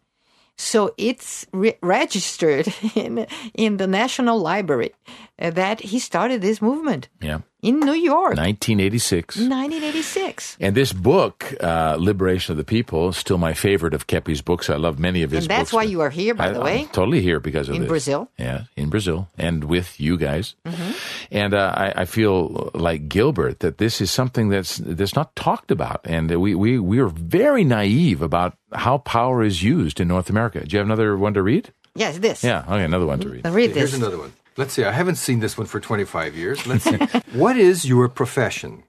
So 0.56 0.94
it's 0.96 1.46
re- 1.52 1.76
registered 1.82 2.72
in, 2.96 3.26
in 3.52 3.76
the 3.76 3.86
National 3.86 4.40
Library 4.40 4.92
that 5.40 5.80
he 5.80 5.98
started 5.98 6.42
this 6.42 6.60
movement 6.60 7.08
yeah. 7.22 7.40
in 7.62 7.80
New 7.80 7.94
York 7.94 8.36
1986. 8.36 9.36
1986. 9.36 10.56
And 10.60 10.74
this 10.76 10.92
book, 10.92 11.54
uh, 11.60 11.96
Liberation 11.98 12.52
of 12.52 12.58
the 12.58 12.64
People, 12.64 13.08
is 13.08 13.16
still 13.16 13.38
my 13.38 13.54
favorite 13.54 13.94
of 13.94 14.06
Keppe's 14.06 14.42
books. 14.42 14.68
I 14.68 14.76
love 14.76 14.98
many 14.98 15.22
of 15.22 15.30
his 15.30 15.44
And 15.44 15.48
books. 15.48 15.58
that's 15.58 15.72
why 15.72 15.84
you 15.84 16.02
are 16.02 16.10
here, 16.10 16.34
by 16.34 16.48
I- 16.48 16.52
the 16.52 16.58
I'm 16.58 16.64
way. 16.64 16.88
totally 16.92 17.22
here 17.22 17.40
because 17.40 17.68
of 17.68 17.74
In 17.76 17.82
this. 17.82 17.88
Brazil? 17.88 18.28
Yeah, 18.38 18.64
in 18.76 18.90
Brazil, 18.90 19.28
and 19.38 19.64
with 19.64 19.98
you 19.98 20.16
guys. 20.18 20.54
Mm-hmm. 20.66 20.90
And 21.30 21.54
uh, 21.54 21.72
I, 21.76 22.02
I 22.02 22.04
feel 22.04 22.70
like 22.74 23.08
Gilbert 23.08 23.60
that 23.60 23.78
this 23.78 24.00
is 24.00 24.10
something 24.10 24.48
that's 24.50 24.76
that's 24.78 25.14
not 25.16 25.34
talked 25.36 25.70
about, 25.70 26.00
and 26.04 26.30
we 26.40 26.54
we 26.54 26.78
we 26.78 26.98
are 26.98 27.08
very 27.08 27.64
naive 27.64 28.20
about 28.20 28.56
how 28.72 28.98
power 28.98 29.42
is 29.42 29.62
used 29.62 30.00
in 30.00 30.08
North 30.08 30.28
America. 30.28 30.60
Do 30.66 30.74
you 30.74 30.78
have 30.78 30.86
another 30.86 31.16
one 31.16 31.34
to 31.34 31.42
read? 31.42 31.72
Yes, 31.94 32.18
this. 32.18 32.44
Yeah, 32.44 32.62
okay, 32.68 32.84
another 32.84 33.06
one 33.06 33.18
to 33.20 33.28
read. 33.28 33.46
I'll 33.46 33.52
Read 33.52 33.70
this. 33.70 33.76
Here's 33.76 33.90
this. 33.92 34.00
another 34.00 34.18
one. 34.18 34.32
Let's 34.60 34.74
see. 34.74 34.84
I 34.84 34.92
haven't 34.92 35.16
seen 35.16 35.40
this 35.40 35.56
one 35.56 35.66
for 35.66 35.80
25 35.80 36.36
years. 36.36 36.66
Let's 36.66 36.84
see. 36.84 36.96
what 37.32 37.56
is 37.56 37.84
your 37.84 38.08
profession? 38.08 38.84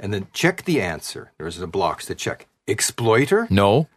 And 0.00 0.12
then 0.14 0.28
check 0.32 0.62
the 0.64 0.80
answer. 0.80 1.32
There's 1.38 1.56
the 1.58 1.66
blocks 1.66 2.06
to 2.06 2.14
check. 2.14 2.46
Exploiter, 2.68 3.48
No. 3.50 3.88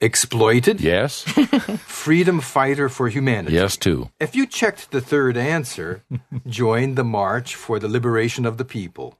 exploited, 0.00 0.80
Yes. 0.80 1.22
freedom 1.86 2.40
fighter 2.40 2.88
for 2.90 3.08
humanity. 3.08 3.54
yes. 3.56 3.76
Too. 3.78 4.10
If 4.20 4.36
you 4.36 4.46
checked 4.46 4.90
the 4.90 5.00
third 5.00 5.36
answer, 5.38 6.02
join 6.46 6.94
the 6.94 7.04
march 7.04 7.54
for 7.54 7.78
the 7.78 7.88
liberation 7.88 8.44
of 8.44 8.58
the 8.58 8.64
people. 8.66 9.16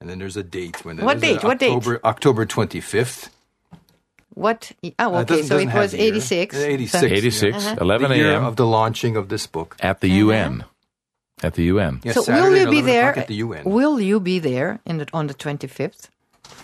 And 0.00 0.08
then 0.10 0.18
there's 0.18 0.36
a 0.36 0.42
date 0.42 0.84
when 0.84 0.98
it 0.98 1.04
What 1.04 1.16
is, 1.18 1.22
date? 1.22 1.44
uh, 1.44 1.48
What 1.48 1.58
date? 1.60 1.70
October, 1.76 2.00
October 2.04 2.46
25th. 2.46 3.28
What? 4.34 4.72
Oh, 4.98 5.14
Uh, 5.14 5.20
okay. 5.20 5.24
doesn't- 5.36 5.46
so 5.46 5.54
doesn't 5.56 5.70
it 5.70 5.74
was 5.78 5.90
the 5.92 5.98
year. 5.98 6.06
86. 6.14 6.56
Uh, 6.56 6.58
86. 6.58 7.00
So- 7.00 7.06
86, 7.06 7.56
Uh-huh. 7.56 7.76
11 7.80 8.12
a.m. 8.12 8.44
of 8.44 8.56
the 8.56 8.66
launching 8.66 9.16
of 9.16 9.28
this 9.28 9.46
book. 9.46 9.76
at 9.80 10.00
the 10.00 10.08
UN. 10.24 10.64
At 11.42 11.54
the 11.54 11.64
UN. 11.64 12.00
Yes, 12.04 12.14
so 12.16 12.22
Saturday 12.22 12.48
will 12.50 12.58
you 12.58 12.70
be 12.70 12.80
there? 12.82 13.18
at 13.18 13.26
the 13.28 13.34
UN. 13.36 13.64
Will 13.64 13.98
you 14.00 14.20
be 14.20 14.38
there 14.38 14.80
in 14.84 14.98
the, 14.98 15.08
on 15.12 15.26
the 15.26 15.34
25th? 15.34 16.08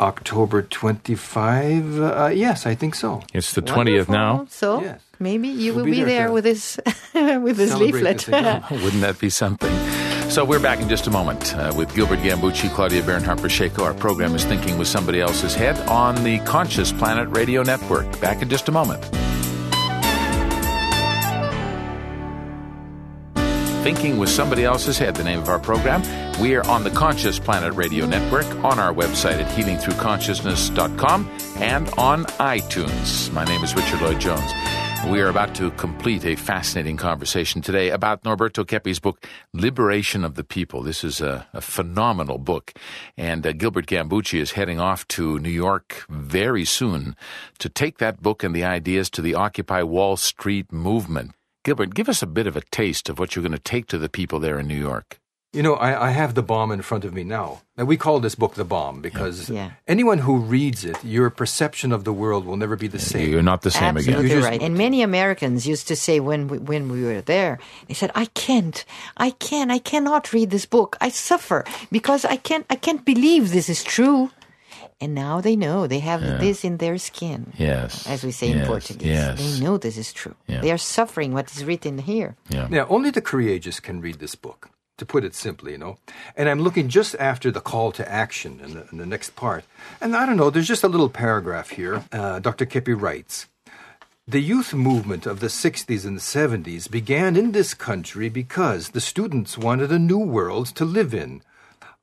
October 0.00 0.62
25. 0.62 2.00
Uh, 2.00 2.30
yes, 2.34 2.66
I 2.66 2.74
think 2.74 2.94
so. 2.94 3.22
It's 3.32 3.52
the 3.54 3.62
20th 3.62 4.08
now. 4.08 4.46
So 4.50 4.82
Yes. 4.82 5.00
maybe 5.18 5.48
you 5.48 5.72
We'll 5.74 5.84
will 5.84 5.90
be 5.90 5.98
be, 5.98 6.04
there 6.04 6.24
there 6.26 6.32
with 6.32 6.44
this 6.44 6.78
with 7.14 7.56
this 7.56 7.74
leaflet. 7.74 8.18
this. 8.18 8.70
Wouldn't 8.70 9.00
that 9.02 9.16
be 9.18 9.30
something? 9.30 9.72
So 10.28 10.44
we're 10.44 10.60
back 10.60 10.80
in 10.80 10.88
just 10.88 11.06
a 11.06 11.10
moment 11.10 11.54
uh, 11.56 11.72
with 11.76 11.94
Gilbert 11.94 12.18
Gambucci, 12.18 12.68
Claudia 12.74 13.02
Bernhardt 13.04 13.40
Pacheco. 13.40 13.84
Our 13.84 13.94
program 13.94 14.34
is 14.34 14.44
Thinking 14.44 14.76
with 14.76 14.88
Somebody 14.88 15.20
Else's 15.20 15.54
Head 15.54 15.78
on 15.88 16.22
the 16.24 16.40
Conscious 16.40 16.90
Planet 16.92 17.28
Radio 17.28 17.62
Network. 17.62 18.20
Back 18.20 18.42
in 18.42 18.48
just 18.50 18.68
a 18.68 18.72
moment. 18.72 19.00
Thinking 23.86 24.18
with 24.18 24.30
Somebody 24.30 24.64
Else's 24.64 24.98
Head, 24.98 25.14
the 25.14 25.22
name 25.22 25.38
of 25.38 25.48
our 25.48 25.60
program. 25.60 26.02
We 26.40 26.56
are 26.56 26.66
on 26.66 26.82
the 26.82 26.90
Conscious 26.90 27.38
Planet 27.38 27.72
Radio 27.74 28.04
Network, 28.04 28.44
on 28.64 28.80
our 28.80 28.92
website 28.92 29.40
at 29.40 29.46
healingthroughconsciousness.com, 29.56 31.30
and 31.58 31.88
on 31.90 32.24
iTunes. 32.24 33.32
My 33.32 33.44
name 33.44 33.62
is 33.62 33.76
Richard 33.76 34.00
Lloyd 34.00 34.20
Jones. 34.20 34.50
We 35.08 35.20
are 35.20 35.28
about 35.28 35.54
to 35.54 35.70
complete 35.70 36.24
a 36.24 36.34
fascinating 36.34 36.96
conversation 36.96 37.62
today 37.62 37.90
about 37.90 38.24
Norberto 38.24 38.66
Keppe's 38.66 38.98
book, 38.98 39.24
Liberation 39.52 40.24
of 40.24 40.34
the 40.34 40.42
People. 40.42 40.82
This 40.82 41.04
is 41.04 41.20
a, 41.20 41.46
a 41.52 41.60
phenomenal 41.60 42.38
book. 42.38 42.72
And 43.16 43.46
uh, 43.46 43.52
Gilbert 43.52 43.86
Gambucci 43.86 44.40
is 44.40 44.50
heading 44.50 44.80
off 44.80 45.06
to 45.06 45.38
New 45.38 45.48
York 45.48 46.04
very 46.08 46.64
soon 46.64 47.14
to 47.60 47.68
take 47.68 47.98
that 47.98 48.20
book 48.20 48.42
and 48.42 48.52
the 48.52 48.64
ideas 48.64 49.08
to 49.10 49.22
the 49.22 49.36
Occupy 49.36 49.84
Wall 49.84 50.16
Street 50.16 50.72
movement. 50.72 51.36
Gilbert, 51.66 51.94
give 51.94 52.08
us 52.08 52.22
a 52.22 52.28
bit 52.28 52.46
of 52.46 52.56
a 52.56 52.60
taste 52.60 53.08
of 53.08 53.18
what 53.18 53.34
you're 53.34 53.42
going 53.42 53.50
to 53.50 53.58
take 53.58 53.88
to 53.88 53.98
the 53.98 54.08
people 54.08 54.38
there 54.38 54.56
in 54.60 54.68
New 54.68 54.78
York. 54.78 55.18
You 55.52 55.64
know, 55.64 55.74
I, 55.74 56.08
I 56.08 56.10
have 56.10 56.34
the 56.36 56.42
bomb 56.42 56.70
in 56.70 56.80
front 56.80 57.04
of 57.04 57.12
me 57.12 57.24
now. 57.24 57.62
And 57.76 57.88
we 57.88 57.96
call 57.96 58.20
this 58.20 58.36
book 58.36 58.54
the 58.54 58.64
bomb 58.64 59.02
because 59.02 59.50
Yeah. 59.50 59.72
anyone 59.88 60.18
who 60.18 60.36
reads 60.38 60.84
it, 60.84 60.96
your 61.02 61.28
perception 61.28 61.90
of 61.90 62.04
the 62.04 62.12
world 62.12 62.44
will 62.46 62.56
never 62.56 62.76
be 62.76 62.86
the 62.86 63.00
same. 63.00 63.30
You're 63.32 63.42
not 63.42 63.62
the 63.62 63.72
same 63.72 63.96
Absolutely 63.96 64.26
again. 64.26 64.36
You're 64.38 64.48
right. 64.48 64.62
And 64.62 64.78
many 64.78 65.02
Americans 65.02 65.66
used 65.66 65.88
to 65.88 65.96
say 65.96 66.20
when 66.20 66.46
we, 66.46 66.58
when 66.58 66.88
we 66.88 67.02
were 67.02 67.20
there, 67.22 67.58
they 67.88 67.94
said, 67.94 68.12
"I 68.14 68.26
can't, 68.26 68.84
I 69.16 69.30
can't, 69.30 69.72
I 69.72 69.80
cannot 69.80 70.32
read 70.32 70.50
this 70.50 70.66
book. 70.66 70.96
I 71.00 71.08
suffer 71.08 71.64
because 71.90 72.24
I 72.24 72.36
can't, 72.36 72.64
I 72.70 72.76
can't 72.76 73.04
believe 73.04 73.50
this 73.50 73.68
is 73.68 73.82
true." 73.82 74.30
And 75.00 75.14
now 75.14 75.42
they 75.42 75.56
know 75.56 75.86
they 75.86 75.98
have 75.98 76.22
this 76.40 76.64
in 76.64 76.78
their 76.78 76.96
skin, 76.96 77.52
Yes. 77.58 78.06
as 78.06 78.24
we 78.24 78.32
say 78.32 78.50
in 78.50 78.66
Portuguese. 78.66 79.06
Yes. 79.08 79.38
They 79.38 79.64
know 79.64 79.76
this 79.76 79.98
is 79.98 80.10
true. 80.12 80.34
Yeah. 80.46 80.62
They 80.62 80.70
are 80.72 80.78
suffering 80.78 81.34
what 81.34 81.50
is 81.52 81.64
written 81.64 81.98
here. 81.98 82.34
Yeah. 82.48 82.66
Now, 82.70 82.86
only 82.88 83.10
the 83.10 83.20
courageous 83.20 83.78
can 83.78 84.00
read 84.00 84.20
this 84.20 84.34
book, 84.34 84.70
to 84.96 85.04
put 85.04 85.22
it 85.22 85.34
simply, 85.34 85.72
you 85.72 85.78
know. 85.78 85.98
And 86.34 86.48
I'm 86.48 86.60
looking 86.60 86.88
just 86.88 87.14
after 87.20 87.50
the 87.50 87.60
call 87.60 87.92
to 87.92 88.10
action 88.10 88.58
in 88.64 88.72
the, 88.72 88.86
in 88.90 88.96
the 88.96 89.04
next 89.04 89.36
part. 89.36 89.64
And 90.00 90.16
I 90.16 90.24
don't 90.24 90.38
know, 90.38 90.48
there's 90.48 90.66
just 90.68 90.84
a 90.84 90.88
little 90.88 91.10
paragraph 91.10 91.68
here. 91.70 92.04
Uh, 92.10 92.38
Dr. 92.38 92.64
Keppe 92.64 92.94
writes 92.98 93.46
The 94.26 94.40
youth 94.40 94.72
movement 94.72 95.26
of 95.26 95.40
the 95.40 95.48
60s 95.48 96.06
and 96.06 96.18
70s 96.18 96.90
began 96.90 97.36
in 97.36 97.52
this 97.52 97.74
country 97.74 98.30
because 98.30 98.88
the 98.90 99.02
students 99.02 99.58
wanted 99.58 99.92
a 99.92 99.98
new 99.98 100.18
world 100.18 100.68
to 100.76 100.86
live 100.86 101.12
in. 101.12 101.42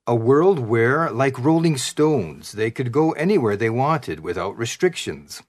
A 0.06 0.16
world 0.16 0.60
where, 0.60 1.10
like 1.10 1.40
rolling 1.40 1.78
stones, 1.78 2.52
they 2.52 2.72
could 2.72 2.92
go 2.92 3.12
anywhere 3.14 3.56
they 3.56 3.70
wanted 3.70 4.20
without 4.20 4.58
restrictions. 4.58 5.42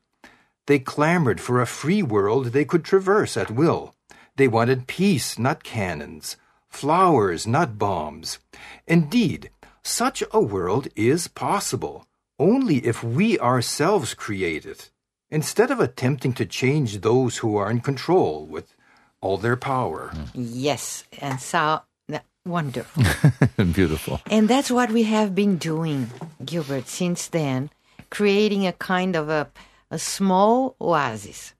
They 0.66 0.78
clamored 0.78 1.40
for 1.40 1.60
a 1.60 1.66
free 1.66 2.02
world 2.02 2.46
they 2.46 2.64
could 2.64 2.84
traverse 2.84 3.36
at 3.36 3.50
will. 3.50 3.94
They 4.36 4.46
wanted 4.46 4.86
peace, 4.86 5.38
not 5.38 5.64
cannons, 5.64 6.36
flowers, 6.68 7.46
not 7.46 7.78
bombs. 7.78 8.38
Indeed, 8.86 9.50
such 9.82 10.22
a 10.30 10.40
world 10.40 10.88
is 10.94 11.26
possible 11.28 12.06
only 12.38 12.76
if 12.86 13.02
we 13.02 13.38
ourselves 13.38 14.14
create 14.14 14.66
it, 14.66 14.90
instead 15.30 15.70
of 15.70 15.80
attempting 15.80 16.32
to 16.34 16.46
change 16.46 17.00
those 17.00 17.38
who 17.38 17.56
are 17.56 17.70
in 17.70 17.80
control 17.80 18.46
with 18.46 18.74
all 19.20 19.38
their 19.38 19.56
power. 19.56 20.12
Yes, 20.34 21.04
and 21.20 21.40
so 21.40 21.82
wonderful. 22.44 23.02
Beautiful. 23.72 24.20
And 24.30 24.48
that's 24.48 24.70
what 24.70 24.90
we 24.90 25.04
have 25.04 25.34
been 25.34 25.56
doing, 25.56 26.10
Gilbert, 26.44 26.88
since 26.88 27.28
then, 27.28 27.70
creating 28.10 28.66
a 28.66 28.72
kind 28.72 29.16
of 29.16 29.28
a, 29.28 29.50
a 29.90 29.98
small 29.98 30.76
oasis. 30.80 31.54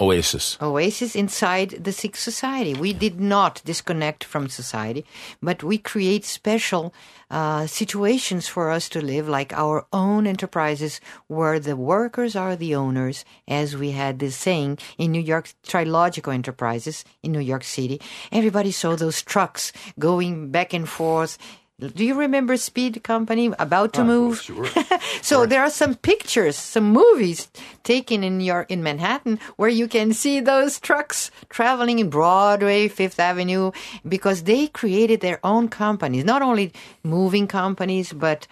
Oasis. 0.00 0.56
oasis 0.60 1.14
inside 1.14 1.84
the 1.84 1.92
sick 1.92 2.16
society. 2.16 2.74
We 2.74 2.92
did 2.92 3.20
not 3.20 3.62
disconnect 3.64 4.24
from 4.24 4.48
society, 4.48 5.04
but 5.42 5.62
we 5.62 5.78
create 5.78 6.24
special 6.24 6.94
uh, 7.30 7.66
situations 7.66 8.48
for 8.48 8.70
us 8.70 8.88
to 8.90 9.00
live, 9.00 9.28
like 9.28 9.52
our 9.52 9.86
own 9.92 10.26
enterprises, 10.26 11.00
where 11.28 11.60
the 11.60 11.76
workers 11.76 12.34
are 12.34 12.56
the 12.56 12.74
owners, 12.74 13.24
as 13.46 13.76
we 13.76 13.92
had 13.92 14.18
this 14.18 14.36
saying 14.36 14.78
in 14.98 15.12
New 15.12 15.20
York, 15.20 15.52
Trilogical 15.62 16.32
Enterprises 16.32 17.04
in 17.22 17.32
New 17.32 17.40
York 17.40 17.64
City. 17.64 18.00
Everybody 18.30 18.70
saw 18.72 18.96
those 18.96 19.22
trucks 19.22 19.72
going 19.98 20.50
back 20.50 20.72
and 20.72 20.88
forth. 20.88 21.38
Do 21.88 22.04
you 22.04 22.14
remember 22.14 22.56
Speed 22.56 23.02
Company 23.02 23.52
about 23.58 23.92
to 23.94 24.04
move? 24.04 24.40
Sure. 24.40 24.66
So 25.22 25.46
there 25.46 25.62
are 25.62 25.70
some 25.70 25.94
pictures, 25.94 26.56
some 26.56 26.92
movies 26.92 27.48
taken 27.84 28.22
in 28.24 28.40
your 28.40 28.62
in 28.68 28.82
Manhattan 28.82 29.38
where 29.56 29.68
you 29.70 29.88
can 29.88 30.12
see 30.12 30.40
those 30.40 30.78
trucks 30.80 31.30
traveling 31.48 31.98
in 31.98 32.10
Broadway, 32.10 32.88
Fifth 32.88 33.18
Avenue, 33.18 33.72
because 34.06 34.42
they 34.44 34.66
created 34.66 35.20
their 35.20 35.38
own 35.44 35.68
companies, 35.68 36.24
not 36.24 36.42
only 36.42 36.72
moving 37.02 37.46
companies, 37.46 38.12
but 38.12 38.46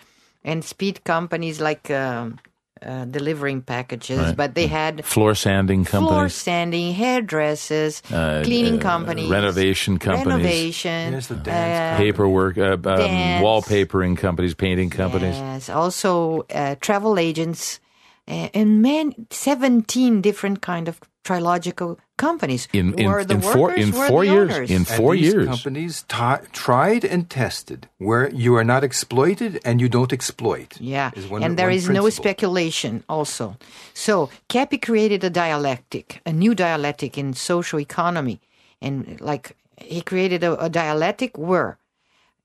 and 0.45 0.65
speed 0.65 1.05
companies 1.05 1.61
like 1.61 1.91
um, 1.91 2.39
uh, 2.83 3.05
delivering 3.05 3.63
packages, 3.63 4.19
Right. 4.19 4.37
but 4.37 4.55
they 4.55 4.67
had 4.67 5.05
Floor 5.05 5.35
sanding 5.35 5.85
companies, 5.85 6.09
floor 6.11 6.29
sanding, 6.29 6.95
hairdressers, 6.95 8.03
Uh, 8.13 8.43
cleaning 8.45 8.79
uh, 8.79 8.83
companies, 8.83 9.31
renovation 9.31 9.99
companies. 9.99 10.27
renovation, 10.27 11.13
Yes, 11.13 11.27
the 11.27 11.37
dance 11.37 11.99
Paperwork, 11.99 12.57
uh, 12.59 12.73
um, 12.73 13.43
wallpapering 13.43 14.17
companies, 14.17 14.55
painting 14.55 14.91
companies. 14.91 15.37
Yes, 15.37 15.69
also 15.69 16.47
uh, 16.55 16.75
travel 16.81 17.19
agents, 17.19 17.81
uh, 18.29 18.49
and 18.55 18.81
man, 18.83 19.13
seventeen 19.31 20.21
different 20.21 20.61
kind 20.63 20.89
of 20.89 21.01
trilogical 21.25 21.99
companies. 22.29 22.63
In 22.81 22.87
in, 23.01 23.07
where 23.09 23.25
the 23.31 23.35
in 23.39 23.41
four 23.41 23.59
workers 23.65 23.83
in 23.85 23.91
were 23.99 24.09
four 24.13 24.23
the 24.25 24.33
years. 24.35 24.51
owners. 24.55 24.71
In 24.71 24.77
And 24.77 24.89
four 25.01 25.13
these 25.17 25.29
years. 25.33 25.47
companies 25.53 25.95
ti- 26.17 26.45
tried 26.65 27.03
and 27.13 27.23
tested 27.41 27.81
where 28.09 28.25
you 28.45 28.51
are 28.59 28.67
not 28.73 28.83
exploited 28.91 29.53
and 29.67 29.75
you 29.83 29.89
don't 29.97 30.13
exploit. 30.19 30.71
Yeah, 30.95 31.11
is 31.21 31.27
one- 31.33 31.43
and 31.45 31.53
there 31.59 31.73
one 31.73 31.79
is 31.81 31.87
no 32.01 32.05
speculation 32.21 32.93
also. 33.09 33.47
So 34.07 34.15
Keppe 34.53 34.79
created 34.89 35.21
a 35.25 35.33
dialectic, 35.45 36.07
a 36.27 36.33
new 36.45 36.53
dialectic 36.67 37.13
in 37.23 37.29
social 37.35 37.81
economy. 37.89 38.39
And 38.87 39.21
like 39.31 39.47
he 39.93 40.01
created 40.11 40.41
a, 40.45 40.53
a 40.67 40.69
dialectic 40.83 41.33
where 41.49 41.71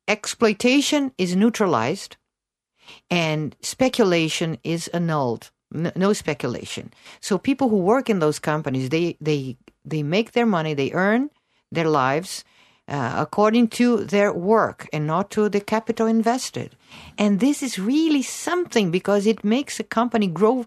exploitation 0.07 1.11
is 1.17 1.35
neutralized 1.35 2.17
and 3.09 3.55
speculation 3.61 4.57
is 4.63 4.87
annulled. 4.89 5.51
N- 5.75 5.91
no 5.95 6.13
speculation. 6.13 6.93
So 7.19 7.37
people 7.37 7.67
who 7.69 7.77
work 7.77 8.09
in 8.09 8.19
those 8.19 8.39
companies, 8.39 8.89
they, 8.89 9.17
they, 9.19 9.57
they 9.83 10.03
make 10.03 10.31
their 10.31 10.45
money, 10.45 10.73
they 10.73 10.91
earn 10.93 11.29
their 11.71 11.89
lives 11.89 12.43
uh, 12.87 13.15
according 13.17 13.67
to 13.67 14.05
their 14.05 14.31
work 14.31 14.87
and 14.93 15.07
not 15.07 15.31
to 15.31 15.49
the 15.49 15.59
capital 15.59 16.07
invested. 16.07 16.75
And 17.17 17.39
this 17.39 17.63
is 17.63 17.79
really 17.79 18.21
something 18.21 18.91
because 18.91 19.25
it 19.25 19.43
makes 19.43 19.79
a 19.79 19.83
company 19.83 20.27
grow 20.27 20.65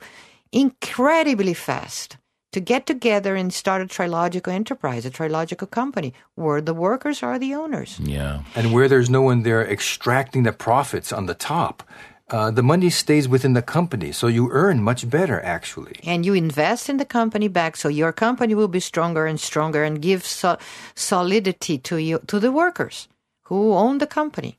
incredibly 0.53 1.55
fast. 1.55 2.17
To 2.53 2.61
get 2.61 2.87
together 2.87 3.37
and 3.37 3.53
start 3.53 3.83
a 3.83 3.87
trilogical 3.87 4.53
enterprise, 4.53 5.05
a 5.05 5.11
trilogical 5.11 5.67
company, 5.67 6.15
where 6.35 6.63
the 6.63 6.73
workers 6.73 7.23
are 7.23 7.39
the 7.39 7.55
owners. 7.55 8.01
Yeah. 8.03 8.41
And 8.57 8.73
where 8.73 8.89
there's 8.89 9.11
no 9.11 9.21
one 9.21 9.43
there 9.43 9.63
extracting 9.63 10.45
the 10.45 10.53
profits 10.53 11.13
on 11.13 11.27
the 11.27 11.35
top, 11.35 11.83
uh, 12.31 12.51
the 12.51 12.63
money 12.63 12.91
stays 12.91 13.27
within 13.29 13.55
the 13.55 13.63
company, 13.63 14.13
so 14.13 14.27
you 14.27 14.51
earn 14.53 14.83
much 14.83 15.09
better, 15.09 15.41
actually. 15.43 15.97
and 16.07 16.27
you 16.27 16.35
invest 16.35 16.89
in 16.89 16.97
the 16.99 17.05
company 17.19 17.49
back 17.49 17.77
so 17.77 17.89
your 17.89 18.13
company 18.13 18.55
will 18.55 18.69
be 18.69 18.81
stronger 18.81 19.25
and 19.27 19.41
stronger 19.41 19.83
and 19.85 20.03
give 20.03 20.25
so- 20.25 20.59
solidity 20.95 21.79
to 21.79 21.97
you 21.97 22.19
to 22.27 22.39
the 22.41 22.53
workers 22.53 23.09
who 23.49 23.73
own 23.73 23.99
the 23.99 24.07
company 24.07 24.59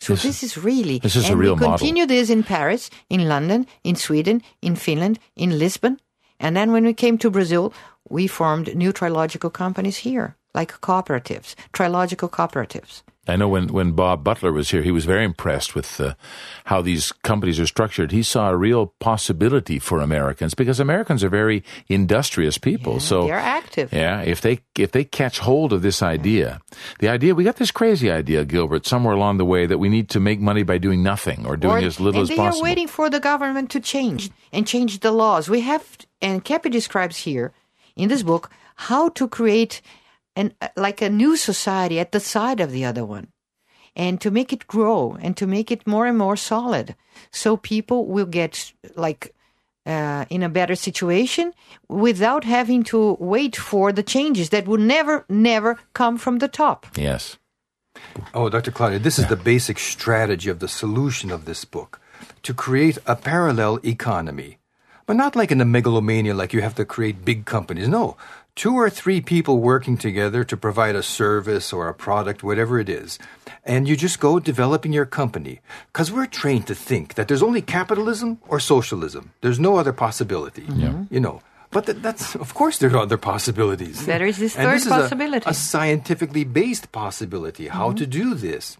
so 0.00 0.14
This- 0.14 0.22
this, 0.22 0.42
is 0.42 0.56
really 0.56 0.98
this 0.98 1.14
is 1.16 1.28
a 1.28 1.32
and 1.32 1.40
real 1.40 1.54
we 1.54 1.60
model. 1.60 1.78
continue 1.78 2.06
this 2.06 2.28
in 2.30 2.42
paris 2.42 2.90
in 3.08 3.28
london 3.28 3.66
in 3.84 3.94
sweden 3.96 4.42
in 4.62 4.74
finland 4.76 5.18
in 5.36 5.50
lisbon 5.58 5.94
and 6.40 6.56
then 6.56 6.72
when 6.72 6.84
we 6.84 6.94
came 6.94 7.16
to 7.18 7.30
brazil 7.30 7.72
we 8.08 8.26
formed 8.26 8.74
new 8.74 8.92
trilogical 8.92 9.50
companies 9.50 9.98
here 9.98 10.28
like 10.58 10.72
cooperatives 10.80 11.54
trilogical 11.72 12.28
cooperatives 12.28 13.02
I 13.30 13.36
know 13.36 13.48
when, 13.48 13.68
when 13.68 13.92
Bob 13.92 14.22
Butler 14.24 14.52
was 14.52 14.70
here, 14.70 14.82
he 14.82 14.90
was 14.90 15.04
very 15.06 15.24
impressed 15.24 15.74
with 15.74 16.00
uh, 16.00 16.14
how 16.64 16.82
these 16.82 17.12
companies 17.22 17.58
are 17.60 17.66
structured. 17.66 18.12
He 18.12 18.22
saw 18.22 18.50
a 18.50 18.56
real 18.56 18.88
possibility 18.98 19.78
for 19.78 20.00
Americans 20.00 20.54
because 20.54 20.80
Americans 20.80 21.22
are 21.24 21.28
very 21.30 21.62
industrious 21.88 22.58
people. 22.58 23.00
so 23.00 23.26
they're 23.26 23.36
active 23.60 23.92
Yeah, 23.92 24.20
if 24.22 24.40
they 24.40 24.60
if 24.78 24.90
they 24.92 25.04
catch 25.04 25.38
hold 25.38 25.72
of 25.72 25.82
this 25.82 26.02
idea, 26.02 26.60
the 26.98 27.08
idea 27.08 27.34
we 27.34 27.44
got 27.44 27.56
this 27.56 27.70
crazy 27.70 28.10
idea, 28.10 28.44
Gilbert, 28.44 28.86
somewhere 28.86 29.14
along 29.14 29.38
the 29.38 29.44
way 29.44 29.66
that 29.66 29.78
we 29.78 29.88
need 29.88 30.08
to 30.10 30.20
make 30.20 30.40
money 30.40 30.62
by 30.64 30.78
doing 30.78 31.02
nothing 31.02 31.46
or 31.46 31.56
doing 31.56 31.84
Or- 31.84 31.86
as 31.86 32.00
little 32.00 32.20
and 32.20 32.24
as 32.24 32.28
they 32.28 32.36
possible. 32.36 32.60
are 32.60 32.68
waiting 32.68 32.88
for 32.88 33.08
the 33.10 33.20
government 33.20 33.70
to 33.70 33.80
change 33.80 34.30
and 34.52 34.66
change 34.66 35.00
the 35.00 35.12
laws. 35.12 35.48
We 35.48 35.60
have, 35.62 35.84
and 36.20 36.44
Keppe 36.44 36.70
describes 36.70 37.16
here 37.18 37.52
in 37.96 38.08
this 38.08 38.22
book 38.22 38.50
how 38.88 39.10
to 39.10 39.28
create 39.28 39.82
an 40.36 40.54
like 40.76 41.02
a 41.02 41.10
new 41.10 41.36
society 41.36 41.98
at 41.98 42.12
the 42.12 42.20
side 42.20 42.60
of 42.60 42.72
the 42.72 42.84
other 42.84 43.04
one, 43.04 43.28
and 43.96 44.20
to 44.20 44.30
make 44.30 44.52
it 44.52 44.66
grow 44.66 45.16
and 45.20 45.36
to 45.36 45.46
make 45.46 45.70
it 45.70 45.86
more 45.86 46.06
and 46.06 46.18
more 46.18 46.36
solid, 46.36 46.94
so 47.30 47.56
people 47.56 48.06
will 48.06 48.26
get 48.26 48.72
like. 48.96 49.34
Uh, 49.86 50.26
in 50.28 50.42
a 50.42 50.48
better 50.48 50.76
situation 50.76 51.54
without 51.88 52.44
having 52.44 52.84
to 52.84 53.16
wait 53.18 53.56
for 53.56 53.92
the 53.92 54.02
changes 54.02 54.50
that 54.50 54.68
would 54.68 54.78
never, 54.78 55.24
never 55.30 55.78
come 55.94 56.18
from 56.18 56.38
the 56.38 56.46
top. 56.48 56.86
yes. 56.96 57.38
Oh, 58.34 58.48
Dr. 58.50 58.70
Claudia, 58.70 58.98
this 58.98 59.18
is 59.18 59.26
the 59.26 59.36
basic 59.36 59.78
strategy 59.78 60.50
of 60.50 60.58
the 60.58 60.68
solution 60.68 61.30
of 61.30 61.44
this 61.44 61.64
book 61.64 61.98
to 62.42 62.54
create 62.54 62.98
a 63.06 63.16
parallel 63.16 63.80
economy. 63.84 64.58
But 65.06 65.16
not 65.16 65.34
like 65.34 65.50
in 65.50 65.60
a 65.60 65.64
megalomania, 65.64 66.34
like 66.34 66.52
you 66.52 66.60
have 66.60 66.76
to 66.76 66.84
create 66.84 67.24
big 67.24 67.44
companies. 67.44 67.88
No, 67.88 68.16
two 68.60 68.76
or 68.76 68.90
three 68.90 69.22
people 69.22 69.56
working 69.56 69.96
together 69.96 70.44
to 70.44 70.54
provide 70.54 70.94
a 70.94 71.02
service 71.02 71.72
or 71.72 71.88
a 71.88 71.94
product, 71.94 72.42
whatever 72.42 72.78
it 72.78 72.90
is. 72.90 73.18
And 73.64 73.88
you 73.88 73.96
just 73.96 74.20
go 74.20 74.38
developing 74.38 74.92
your 74.92 75.06
company. 75.06 75.60
Because 75.88 76.12
we're 76.12 76.26
trained 76.26 76.66
to 76.66 76.74
think 76.74 77.14
that 77.14 77.26
there's 77.26 77.42
only 77.42 77.62
capitalism 77.62 78.36
or 78.52 78.60
socialism, 78.60 79.32
there's 79.40 79.58
no 79.58 79.76
other 79.80 79.94
possibility. 79.94 80.66
You 81.10 81.20
know. 81.20 81.40
But 81.70 81.86
that, 81.86 82.02
that's, 82.02 82.34
of 82.34 82.52
course, 82.52 82.76
there 82.78 82.90
are 82.90 82.98
other 82.98 83.16
possibilities. 83.16 84.04
There 84.04 84.26
is 84.26 84.36
this 84.36 84.56
And 84.56 84.66
third 84.66 84.74
this 84.74 84.86
is 84.86 84.92
a- 84.92 85.00
possibility. 85.00 85.46
a 85.48 85.54
scientifically 85.54 86.44
based 86.44 86.92
possibility 86.92 87.68
how 87.68 87.92
to 87.92 88.04
do 88.04 88.34
this. 88.34 88.76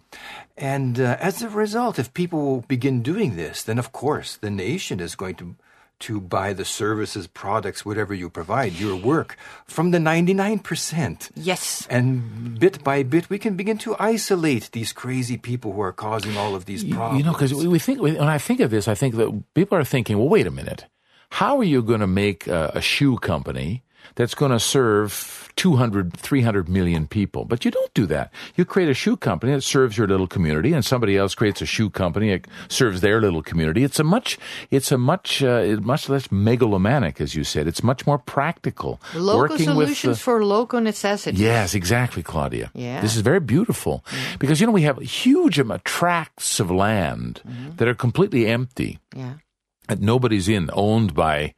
And 0.59 1.01
uh, 1.01 1.16
as 1.21 1.40
a 1.40 1.49
result, 1.49 1.99
if 1.99 2.12
people 2.12 2.40
will 2.45 2.64
begin 2.69 3.01
doing 3.01 3.37
this, 3.37 3.62
then 3.62 3.79
of 3.79 3.93
course 3.93 4.37
the 4.37 4.51
nation 4.51 5.01
is 5.01 5.14
going 5.16 5.37
to 5.37 5.55
to 6.01 6.21
buy 6.21 6.53
the 6.53 6.65
services, 6.65 7.27
products, 7.27 7.85
whatever 7.85 8.13
you 8.13 8.29
provide, 8.29 8.73
your 8.73 8.97
work 8.97 9.37
from 9.67 9.91
the 9.91 9.99
99%. 9.99 11.31
Yes. 11.37 11.87
And 11.89 12.59
bit 12.59 12.83
by 12.83 13.03
bit, 13.03 13.31
we 13.31 13.39
can 13.39 13.57
begin 13.57 13.79
to 13.79 13.97
isolate 13.99 14.71
these 14.73 14.93
crazy 14.93 15.37
people 15.37 15.73
who 15.73 15.81
are 15.81 15.93
causing 15.93 16.37
all 16.37 16.55
of 16.55 16.65
these 16.65 16.85
problems. 16.85 17.19
You 17.19 17.25
know, 17.25 17.33
because 17.33 17.55
we 17.55 17.79
think 17.79 18.01
when 18.01 18.17
I 18.19 18.39
think 18.39 18.61
of 18.61 18.71
this, 18.71 18.89
I 18.89 18.95
think 18.95 19.15
that 19.17 19.43
people 19.55 19.79
are 19.79 19.85
thinking, 19.85 20.19
well, 20.19 20.29
wait 20.29 20.47
a 20.47 20.51
minute, 20.51 20.87
how 21.31 21.59
are 21.59 21.65
you 21.65 21.83
going 21.83 22.01
to 22.01 22.07
make 22.07 22.47
a, 22.47 22.73
a 22.75 22.81
shoe 22.81 23.19
company 23.19 23.85
that's 24.17 24.35
going 24.35 24.53
to 24.53 24.61
serve 24.61 25.49
200, 25.57 26.13
300 26.17 26.69
million 26.69 27.07
people? 27.07 27.45
But 27.45 27.65
you 27.65 27.71
don't 27.71 27.93
do 27.95 28.07
that. 28.07 28.33
You 28.57 28.65
create 28.65 28.89
a 28.89 28.95
shoe 28.95 29.17
company 29.17 29.53
that 29.53 29.63
serves 29.63 29.97
your 29.99 30.07
little 30.07 30.27
community, 30.27 30.73
and 30.73 30.85
somebody 30.85 31.17
else 31.17 31.35
creates 31.35 31.61
a 31.63 31.67
shoe 31.67 31.91
company 31.91 32.31
that 32.31 32.47
serves 32.69 33.01
their 33.01 33.21
little 33.21 33.43
community. 33.43 33.85
It's 33.85 33.99
a 33.99 34.05
much, 34.05 34.39
it's 34.71 34.91
a 34.93 34.99
much, 34.99 35.43
uh, 35.43 35.77
much 35.83 36.09
less 36.09 36.31
megalomaniac, 36.31 37.21
as 37.21 37.35
you 37.35 37.45
said. 37.45 37.67
It's 37.67 37.83
much 37.83 38.07
more 38.07 38.19
practical. 38.19 39.01
Local 39.15 39.41
Working 39.41 39.57
with 39.77 39.89
solutions 39.89 40.19
the- 40.19 40.23
for 40.25 40.45
local 40.45 40.81
necessities. 40.81 41.41
Yes, 41.41 41.75
exactly, 41.75 42.23
Claudia. 42.23 42.71
Yeah. 42.75 43.01
This 43.01 43.15
is 43.17 43.23
very 43.23 43.41
beautiful 43.41 44.05
because 44.39 44.61
you 44.61 44.67
know 44.67 44.73
we 44.73 44.83
have 44.83 44.99
huge 44.99 45.61
tracts 45.85 46.61
of 46.61 46.71
land 46.71 47.43
that 47.77 47.89
are 47.89 47.95
completely 47.95 48.47
empty 48.47 48.99
Yeah. 49.15 49.35
that 49.89 50.01
nobody's 50.01 50.49
in, 50.49 50.71
owned 50.73 51.15
by 51.15 51.55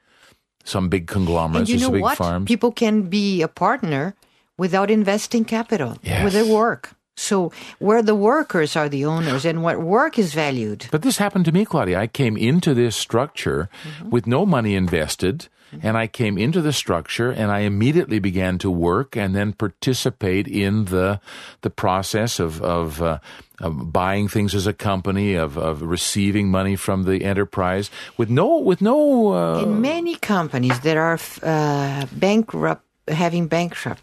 some 0.65 0.89
big 0.89 1.07
conglomerates 1.07 1.71
And 1.71 1.81
you 1.81 1.81
know 1.81 1.87
some 1.87 1.93
big 1.95 2.03
what? 2.03 2.19
farms. 2.19 2.47
People 2.47 2.73
can 2.73 3.03
be 3.03 3.43
a 3.43 3.49
partner 3.49 4.15
without 4.59 4.91
investing 4.91 5.45
capital 5.45 5.97
Yes. 6.03 6.25
with 6.25 6.33
their 6.35 6.47
work. 6.47 6.91
So 7.17 7.53
where 7.79 8.03
the 8.03 8.15
workers 8.15 8.75
are 8.77 8.89
the 8.89 9.05
owners 9.05 9.45
and 9.45 9.63
what 9.63 9.83
work 9.83 10.19
is 10.19 10.33
valued. 10.35 10.87
But 10.91 11.03
this 11.03 11.19
happened 11.19 11.45
to 11.45 11.53
me, 11.53 11.65
Claudia. 11.65 12.01
I 12.01 12.07
came 12.07 12.37
into 12.39 12.73
this 12.75 12.97
structure 12.97 13.69
Mm-hmm. 13.85 14.11
with 14.11 14.27
no 14.27 14.47
money 14.47 14.75
invested. 14.75 15.49
And 15.81 15.97
I 15.97 16.07
came 16.07 16.37
into 16.37 16.61
the 16.61 16.73
structure 16.73 17.31
and 17.31 17.51
I 17.51 17.61
immediately 17.61 18.19
began 18.19 18.59
to 18.59 18.71
work 18.71 19.17
and 19.17 19.35
then 19.35 19.53
participate 19.53 20.47
in 20.49 20.87
the 20.87 21.21
the 21.63 21.71
process 21.71 22.39
of 22.39 22.61
of, 22.61 23.01
uh, 23.01 23.19
of 23.61 23.93
buying 23.93 24.29
things 24.29 24.55
as 24.55 24.67
a 24.67 24.73
company 24.73 25.35
of 25.35 25.57
of 25.57 25.83
receiving 25.83 26.51
money 26.51 26.77
from 26.77 27.05
the 27.05 27.25
enterprise 27.25 27.91
with 28.17 28.29
no 28.29 28.59
with 28.59 28.81
no 28.81 29.33
uh, 29.33 29.63
In 29.63 29.81
many 29.81 30.17
companies, 30.17 30.81
there 30.81 31.01
are 31.01 31.19
uh, 31.43 32.07
bankrupt, 32.13 32.85
having 33.09 33.49
bankrupt. 33.49 34.03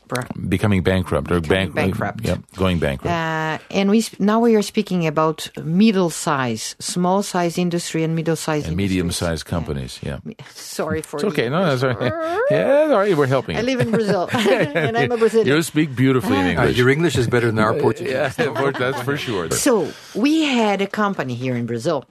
becoming 0.49 0.83
bankrupt 0.83 1.31
or 1.31 1.39
Becoming 1.39 1.71
bank, 1.71 1.75
bankrupt. 1.97 2.25
Yep, 2.25 2.39
going 2.57 2.79
bankrupt. 2.79 3.07
Uh, 3.15 3.57
and 3.71 3.89
we 3.89 4.01
sp- 4.03 4.19
now 4.19 4.39
we 4.41 4.55
are 4.55 4.61
speaking 4.61 5.07
about 5.07 5.49
middle 5.63 6.09
size, 6.09 6.75
small 6.79 7.23
size 7.23 7.57
industry 7.57 8.03
and 8.03 8.13
middle 8.15 8.35
size 8.35 8.67
and 8.67 8.75
medium-sized 8.75 9.45
companies. 9.45 9.99
Yeah, 10.03 10.19
Sorry 10.53 11.01
for 11.01 11.17
it's 11.17 11.23
okay. 11.25 11.47
No, 11.49 11.63
that's 11.75 11.83
all 11.83 11.93
right. 11.95 12.39
Yeah, 12.51 12.89
all 12.91 12.97
right. 12.99 13.15
We're 13.15 13.27
helping. 13.27 13.55
I 13.55 13.61
you. 13.61 13.65
live 13.67 13.79
in 13.79 13.91
Brazil, 13.91 14.29
and 14.33 14.97
I'm 14.97 15.11
a 15.11 15.17
Brazilian. 15.17 15.47
You 15.47 15.61
speak 15.63 15.95
beautifully 15.95 16.35
in 16.37 16.45
Uh, 16.45 16.49
English. 16.49 16.77
your 16.77 16.89
English 16.89 17.15
is 17.17 17.27
better 17.27 17.47
than 17.47 17.59
our 17.59 17.73
Portuguese. 17.75 18.11
yeah, 18.13 18.29
that's 18.77 19.01
for 19.01 19.15
sure. 19.17 19.49
So 19.51 19.91
we 20.13 20.43
had 20.43 20.81
a 20.81 20.87
company 20.87 21.35
here 21.35 21.55
in 21.55 21.65
Brazil 21.65 22.03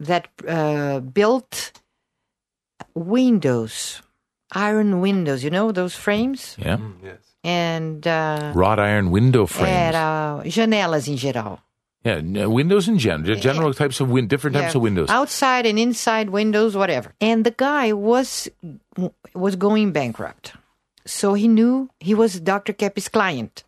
that 0.00 0.28
uh, 0.48 1.00
built 1.00 1.72
windows, 2.94 4.02
iron 4.52 5.00
windows. 5.00 5.42
You 5.44 5.50
know 5.50 5.72
those 5.72 5.94
frames 5.94 6.56
Yeah, 6.58 6.78
Yes. 7.02 7.18
and 7.44 8.06
uh, 8.06 8.52
wrought 8.54 8.78
iron 8.78 9.10
window 9.10 9.46
frames. 9.46 9.94
era 9.94 10.42
janelas 10.46 11.08
em 11.08 11.16
geral. 11.16 11.58
Yeah, 12.04 12.46
windows 12.46 12.86
in 12.86 12.98
general, 12.98 13.34
general 13.40 13.74
types 13.74 14.00
of 14.00 14.08
win- 14.10 14.28
different 14.28 14.54
types 14.54 14.74
Yeah. 14.74 14.78
of 14.78 14.82
windows. 14.82 15.10
outside 15.10 15.66
and 15.66 15.76
inside 15.78 16.30
windows, 16.30 16.76
whatever. 16.76 17.12
And 17.20 17.42
the 17.44 17.50
guy 17.50 17.92
was 17.92 18.48
was 19.34 19.56
going 19.56 19.90
bankrupt, 19.92 20.52
so 21.04 21.34
he 21.34 21.48
knew 21.48 21.90
he 21.98 22.14
was 22.14 22.38
Dr. 22.40 22.72
Keppe's 22.72 23.08
client. 23.08 23.64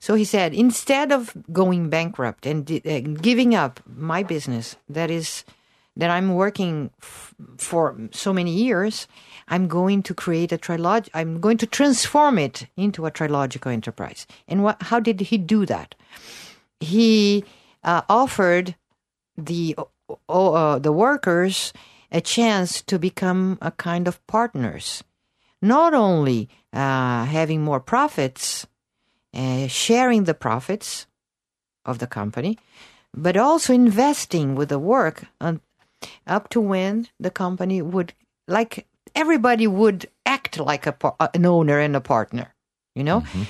So 0.00 0.14
he 0.16 0.24
said, 0.24 0.52
instead 0.54 1.12
of 1.12 1.30
going 1.52 1.88
bankrupt 1.88 2.46
and 2.46 2.66
uh, 2.68 3.00
giving 3.22 3.54
up 3.54 3.78
my 3.86 4.24
business, 4.24 4.74
that 4.88 5.10
is 5.10 5.44
that 5.96 6.10
I'm 6.10 6.34
working 6.34 6.90
f- 7.00 7.32
for 7.58 7.94
so 8.10 8.32
many 8.32 8.50
years, 8.50 9.06
I'm 9.52 9.68
going 9.68 10.02
to 10.04 10.14
create 10.14 10.50
a 10.50 10.56
trilog. 10.56 11.10
I'm 11.12 11.38
going 11.38 11.58
to 11.58 11.66
transform 11.66 12.38
it 12.38 12.66
into 12.74 13.04
a 13.04 13.10
trilogical 13.10 13.70
enterprise. 13.70 14.26
And 14.48 14.62
what? 14.64 14.82
How 14.84 14.98
did 14.98 15.20
he 15.20 15.36
do 15.36 15.66
that? 15.66 15.94
He 16.80 17.44
uh, 17.84 18.00
offered 18.08 18.76
the 19.36 19.76
uh, 20.26 20.78
the 20.78 20.92
workers 20.92 21.74
a 22.10 22.22
chance 22.22 22.80
to 22.80 22.98
become 22.98 23.58
a 23.60 23.70
kind 23.72 24.08
of 24.08 24.26
partners, 24.26 25.04
not 25.60 25.92
only 25.92 26.48
uh, 26.72 27.26
having 27.26 27.60
more 27.62 27.80
profits, 27.80 28.66
uh, 29.34 29.66
sharing 29.66 30.24
the 30.24 30.34
profits 30.34 31.06
of 31.84 31.98
the 31.98 32.06
company, 32.06 32.58
but 33.12 33.36
also 33.36 33.74
investing 33.74 34.54
with 34.54 34.70
the 34.70 34.78
work 34.78 35.24
un- 35.42 35.60
up 36.26 36.48
to 36.48 36.60
when 36.60 37.08
the 37.20 37.30
company 37.30 37.82
would 37.82 38.14
like 38.48 38.86
everybody 39.14 39.66
would 39.66 40.06
act 40.26 40.58
like 40.58 40.86
a 40.86 40.94
an 41.34 41.46
owner 41.46 41.78
and 41.78 41.96
a 41.96 42.00
partner 42.00 42.54
you 42.94 43.04
know? 43.04 43.20
Mm-hmm. 43.20 43.42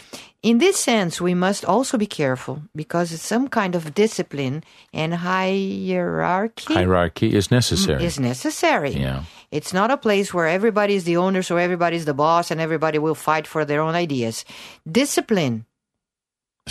In 0.43 0.59
this 0.59 0.77
sense 0.77 1.21
we 1.21 1.35
must 1.35 1.65
also 1.65 1.97
be 1.97 2.07
careful 2.07 2.63
because 2.75 3.13
it's 3.13 3.23
some 3.23 3.49
kind 3.49 3.75
of 3.75 3.95
discipline 3.95 4.65
and 4.93 5.15
hierarchy. 5.15 6.75
Hierarchy 6.75 7.35
is 7.35 7.51
necessary. 7.51 8.03
Mm, 8.03 8.05
is 8.05 8.19
necessary. 8.19 8.91
Yeah. 8.91 9.25
it's 9.51 9.73
not 9.73 9.91
a 9.91 9.97
place 9.97 10.35
where 10.35 10.49
everybody 10.49 10.95
is 10.95 11.05
the 11.05 11.17
owner 11.17 11.43
so 11.43 11.57
everybody 11.57 11.97
is 11.97 12.07
the 12.07 12.15
boss 12.15 12.51
and 12.51 12.61
everybody 12.61 12.99
will 12.99 13.15
fight 13.15 13.47
for 13.47 13.65
their 13.65 13.81
own 13.81 13.95
ideas. 13.95 14.45
Discipline 14.91 15.67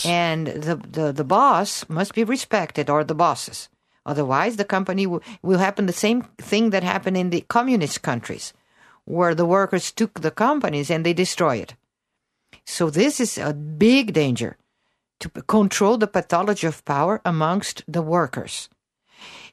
and 0.05 0.47
the, 0.47 0.75
the, 0.75 1.11
the 1.11 1.23
boss 1.23 1.87
must 1.89 2.13
be 2.13 2.23
respected 2.23 2.89
or 2.89 3.03
the 3.03 3.15
bosses. 3.15 3.69
Otherwise 4.05 4.57
the 4.57 4.65
company 4.65 5.07
will, 5.07 5.21
will 5.43 5.59
happen 5.59 5.85
the 5.85 5.93
same 5.93 6.23
thing 6.39 6.71
that 6.71 6.83
happened 6.83 7.15
in 7.15 7.29
the 7.29 7.41
communist 7.47 8.01
countries 8.01 8.53
where 9.17 9.35
the 9.35 9.49
workers 9.57 9.91
took 9.91 10.13
the 10.21 10.31
companies 10.31 10.89
and 10.91 11.01
they 11.05 11.15
destroy 11.23 11.55
it 11.65 11.71
so 12.65 12.89
this 12.89 13.19
is 13.19 13.37
a 13.37 13.53
big 13.53 14.13
danger 14.13 14.51
to 15.21 15.27
control 15.57 15.97
the 15.97 16.13
pathology 16.17 16.67
of 16.67 16.83
power 16.85 17.15
amongst 17.23 17.83
the 17.87 18.01
workers 18.01 18.69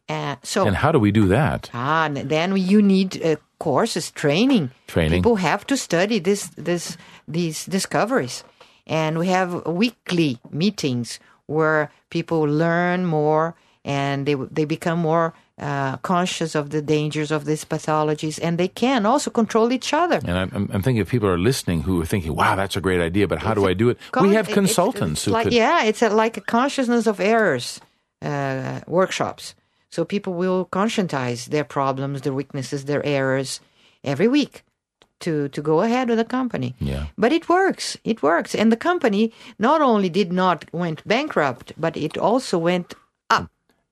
uh, 0.08 0.36
so 0.42 0.66
And 0.66 0.76
how 0.76 0.90
do 0.90 0.98
we 0.98 1.12
do 1.12 1.26
that? 1.28 1.70
Ah, 1.74 2.08
then 2.10 2.56
you 2.56 2.80
need 2.80 3.22
uh, 3.22 3.36
courses, 3.58 4.10
training. 4.10 4.70
Training. 4.86 5.22
People 5.22 5.36
have 5.36 5.66
to 5.66 5.76
study 5.76 6.18
this, 6.18 6.48
this, 6.56 6.96
these 7.26 7.66
discoveries, 7.66 8.42
and 8.86 9.18
we 9.18 9.26
have 9.28 9.66
weekly 9.66 10.38
meetings 10.50 11.20
where 11.46 11.90
people 12.08 12.40
learn 12.40 13.04
more 13.04 13.54
and 13.84 14.26
they 14.26 14.34
they 14.34 14.64
become 14.64 14.98
more 14.98 15.32
uh, 15.58 15.96
conscious 15.98 16.54
of 16.54 16.70
the 16.70 16.80
dangers 16.80 17.30
of 17.30 17.44
these 17.44 17.64
pathologies, 17.64 18.38
and 18.42 18.58
they 18.58 18.68
can 18.68 19.04
also 19.06 19.30
control 19.30 19.72
each 19.72 19.92
other. 19.92 20.20
And 20.24 20.38
I'm, 20.38 20.70
I'm- 20.72 20.82
thinking 20.82 20.98
if 21.02 21.10
people 21.10 21.28
are 21.28 21.38
listening 21.38 21.82
who 21.82 22.00
are 22.00 22.06
thinking, 22.06 22.34
"Wow, 22.34 22.54
that's 22.56 22.76
a 22.76 22.80
great 22.80 23.00
idea," 23.00 23.26
but 23.26 23.38
how 23.42 23.54
do 23.54 23.66
I 23.66 23.74
do 23.74 23.90
it? 23.90 23.98
Con- 24.12 24.28
we 24.28 24.34
have 24.34 24.46
it- 24.48 24.52
it's- 24.52 24.54
consultants 24.54 25.20
it's 25.20 25.24
who 25.24 25.32
like, 25.32 25.44
could. 25.44 25.52
Yeah, 25.52 25.84
it's 25.84 26.02
a, 26.02 26.10
like 26.10 26.36
a 26.36 26.40
consciousness 26.40 27.06
of 27.06 27.18
errors 27.20 27.80
uh, 28.22 28.80
workshops. 28.86 29.54
So 29.90 30.04
people 30.04 30.34
will 30.34 30.66
conscientize 30.70 31.46
their 31.46 31.64
problems, 31.64 32.20
their 32.20 32.34
weaknesses, 32.34 32.84
their 32.84 33.04
errors 33.04 33.60
every 34.04 34.28
week 34.28 34.62
to 35.20 35.48
to 35.48 35.62
go 35.62 35.80
ahead 35.80 36.08
with 36.08 36.18
the 36.18 36.24
company. 36.24 36.74
Yeah. 36.78 37.06
But 37.16 37.32
it 37.32 37.48
works. 37.48 37.96
It 38.04 38.22
works, 38.22 38.54
and 38.54 38.70
the 38.70 38.76
company 38.76 39.32
not 39.58 39.80
only 39.80 40.08
did 40.10 40.30
not 40.32 40.64
went 40.72 41.02
bankrupt, 41.06 41.72
but 41.76 41.96
it 41.96 42.16
also 42.16 42.58
went. 42.58 42.94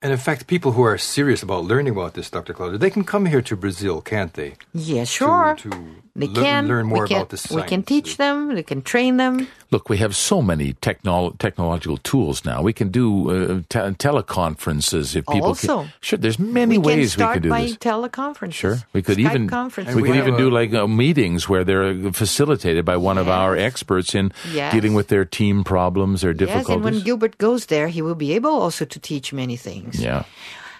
And 0.01 0.11
in 0.11 0.19
fact, 0.19 0.45
people 0.45 0.73
who 0.73 0.83
are 0.83 0.97
serious 0.97 1.41
about 1.41 1.65
learning 1.65 1.93
about 1.93 2.13
this, 2.13 2.29
Dr. 2.29 2.53
Claudia, 2.53 2.77
they 2.77 2.91
can 2.91 3.03
come 3.03 3.25
here 3.25 3.41
to 3.41 3.55
Brazil, 3.55 3.99
can't 4.01 4.33
they? 4.33 4.53
Yes, 4.73 5.09
sure. 5.09 5.55
To, 5.57 5.69
to 5.69 5.95
they 6.17 6.27
lear- 6.27 6.43
can 6.43 6.67
learn 6.67 6.85
more 6.87 7.03
we 7.03 7.07
can, 7.09 7.17
about 7.17 7.29
the 7.29 7.55
We 7.55 7.61
can 7.63 7.83
teach 7.83 8.17
them. 8.17 8.49
We 8.53 8.63
can 8.63 8.81
train 8.81 9.17
them. 9.17 9.47
Look, 9.69 9.87
we 9.89 9.97
have 9.97 10.15
so 10.15 10.41
many 10.41 10.73
technol- 10.73 11.37
technological 11.37 11.97
tools 11.97 12.43
now. 12.43 12.61
We 12.61 12.73
can 12.73 12.89
do 12.89 13.29
uh, 13.29 13.61
te- 13.69 13.93
teleconferences 13.99 15.15
if 15.15 15.25
people 15.27 15.49
Also. 15.49 15.83
can. 15.83 15.93
Sure, 16.01 16.17
there's 16.19 16.39
many 16.39 16.77
we 16.77 16.83
ways 16.87 16.95
can 16.95 16.99
we 17.01 17.07
start 17.07 17.33
could 17.35 17.43
do 17.43 17.49
by 17.49 17.61
this. 17.63 17.77
teleconferences. 17.77 18.53
Sure, 18.53 18.77
we 18.93 19.01
could 19.01 19.17
Skype 19.17 19.29
even 19.29 19.47
conferences. 19.49 19.95
we 19.95 20.01
we 20.01 20.07
could 20.09 20.17
have 20.17 20.27
even 20.27 20.37
do 20.39 20.49
like 20.49 20.73
uh, 20.73 20.87
meetings 20.87 21.47
where 21.49 21.63
they're 21.63 22.11
facilitated 22.13 22.85
by 22.85 22.97
one 22.97 23.17
of 23.17 23.27
our 23.27 23.55
experts 23.55 24.15
in 24.15 24.31
Yes. 24.53 24.73
dealing 24.73 24.93
with 24.95 25.07
their 25.09 25.25
team 25.25 25.63
problems 25.63 26.23
or 26.23 26.33
difficulties. 26.33 26.69
Yes, 26.69 26.75
and 26.75 26.83
when. 26.83 26.99
Gilbert 27.03 27.37
goes 27.37 27.67
there, 27.67 27.87
he 27.89 28.01
will 28.01 28.15
be 28.15 28.33
able 28.33 28.51
also 28.51 28.85
to 28.85 28.99
teach 28.99 29.31
many 29.33 29.55
things. 29.57 29.99
yeah, 30.01 30.23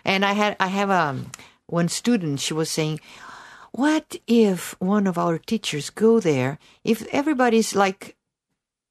And 0.03 0.23
I 0.25 0.33
had 0.33 0.55
I 0.59 0.67
have 0.67 0.89
um 0.89 1.31
one 1.67 1.89
student. 1.89 2.39
She 2.39 2.53
was 2.53 2.69
saying, 2.71 2.99
"What 3.77 4.15
if 4.25 4.75
one 4.79 5.05
of 5.05 5.19
our 5.19 5.37
teachers 5.37 5.91
go 5.91 6.19
there? 6.19 6.57
If 6.83 7.05
everybody's 7.13 7.75
like 7.75 8.17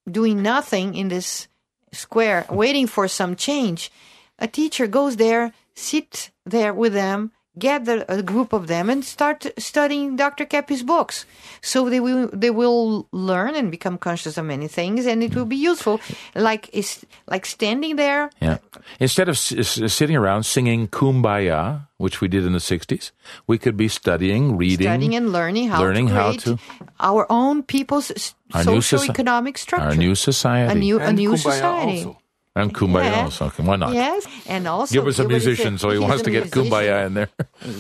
doing 0.08 0.42
nothing 0.42 0.94
in 0.94 1.08
this 1.08 1.48
square, 1.90 2.46
waiting 2.48 2.86
for 2.86 3.08
some 3.08 3.34
change, 3.34 3.90
a 4.38 4.46
teacher 4.46 4.86
goes 4.86 5.16
there, 5.16 5.52
sit 5.74 6.30
there 6.44 6.72
with 6.72 6.92
them." 6.92 7.32
Gather 7.58 8.04
a 8.08 8.22
group 8.22 8.52
of 8.52 8.66
them 8.66 8.90
and 8.90 9.02
start 9.02 9.46
studying 9.58 10.16
Dr. 10.16 10.44
Keppe's 10.44 10.82
books. 10.82 11.24
So 11.62 11.88
they 11.88 12.00
will 12.00 12.28
they 12.32 12.50
will 12.50 13.08
learn 13.12 13.54
and 13.56 13.70
become 13.70 13.96
conscious 13.96 14.36
of 14.36 14.44
many 14.44 14.68
things, 14.68 15.06
and 15.06 15.22
it 15.22 15.34
will 15.34 15.46
be 15.48 15.56
useful. 15.56 15.98
Like 16.34 16.68
is 16.74 17.06
like 17.26 17.46
standing 17.46 17.96
there 17.96 18.28
yeah. 18.42 18.58
Instead 19.00 19.28
of 19.30 19.36
s- 19.36 19.52
s- 19.56 19.92
sitting 19.94 20.16
around 20.16 20.44
singing 20.44 20.86
"Kumbaya," 20.88 21.88
which 21.96 22.20
we 22.20 22.28
did 22.28 22.44
in 22.44 22.52
the 22.52 22.60
'60s, 22.60 23.10
we 23.46 23.56
could 23.56 23.76
be 23.76 23.88
studying, 23.88 24.58
reading, 24.58 24.84
studying 24.86 25.14
and 25.16 25.32
learning 25.32 25.68
how 25.72 25.80
learning 25.80 26.08
to 26.08 26.14
how 26.14 26.26
create 26.28 26.40
to- 26.44 26.58
our 27.00 27.24
own 27.30 27.62
people's 27.62 28.12
Our 28.52 28.64
new 28.64 28.80
social 28.82 28.98
soci- 29.00 29.10
economic 29.10 29.56
structure. 29.56 29.88
our 29.88 29.94
new 29.96 30.14
society. 30.14 30.72
a 30.72 30.74
new, 30.76 31.00
a 31.00 31.12
new 31.12 31.30
Kumbaya 31.32 31.38
society. 31.40 31.98
also. 32.04 32.18
And 32.56 32.74
Kumbaya 32.74 33.04
Yeah. 33.12 33.22
also. 33.24 33.46
Okay, 33.46 33.62
why 33.62 33.76
not? 33.76 33.92
Yes, 33.94 34.26
and 34.48 34.66
also 34.66 34.92
Give 34.92 35.06
us 35.06 35.18
a 35.18 35.22
Gilbert 35.22 35.36
is 35.36 35.46
musician, 35.46 35.78
so 35.78 35.90
he 35.90 35.98
wants 36.00 36.22
to 36.24 36.30
get 36.32 36.44
musician. 36.50 36.72
Kumbaya 36.72 37.06
in 37.06 37.14
there. 37.14 37.28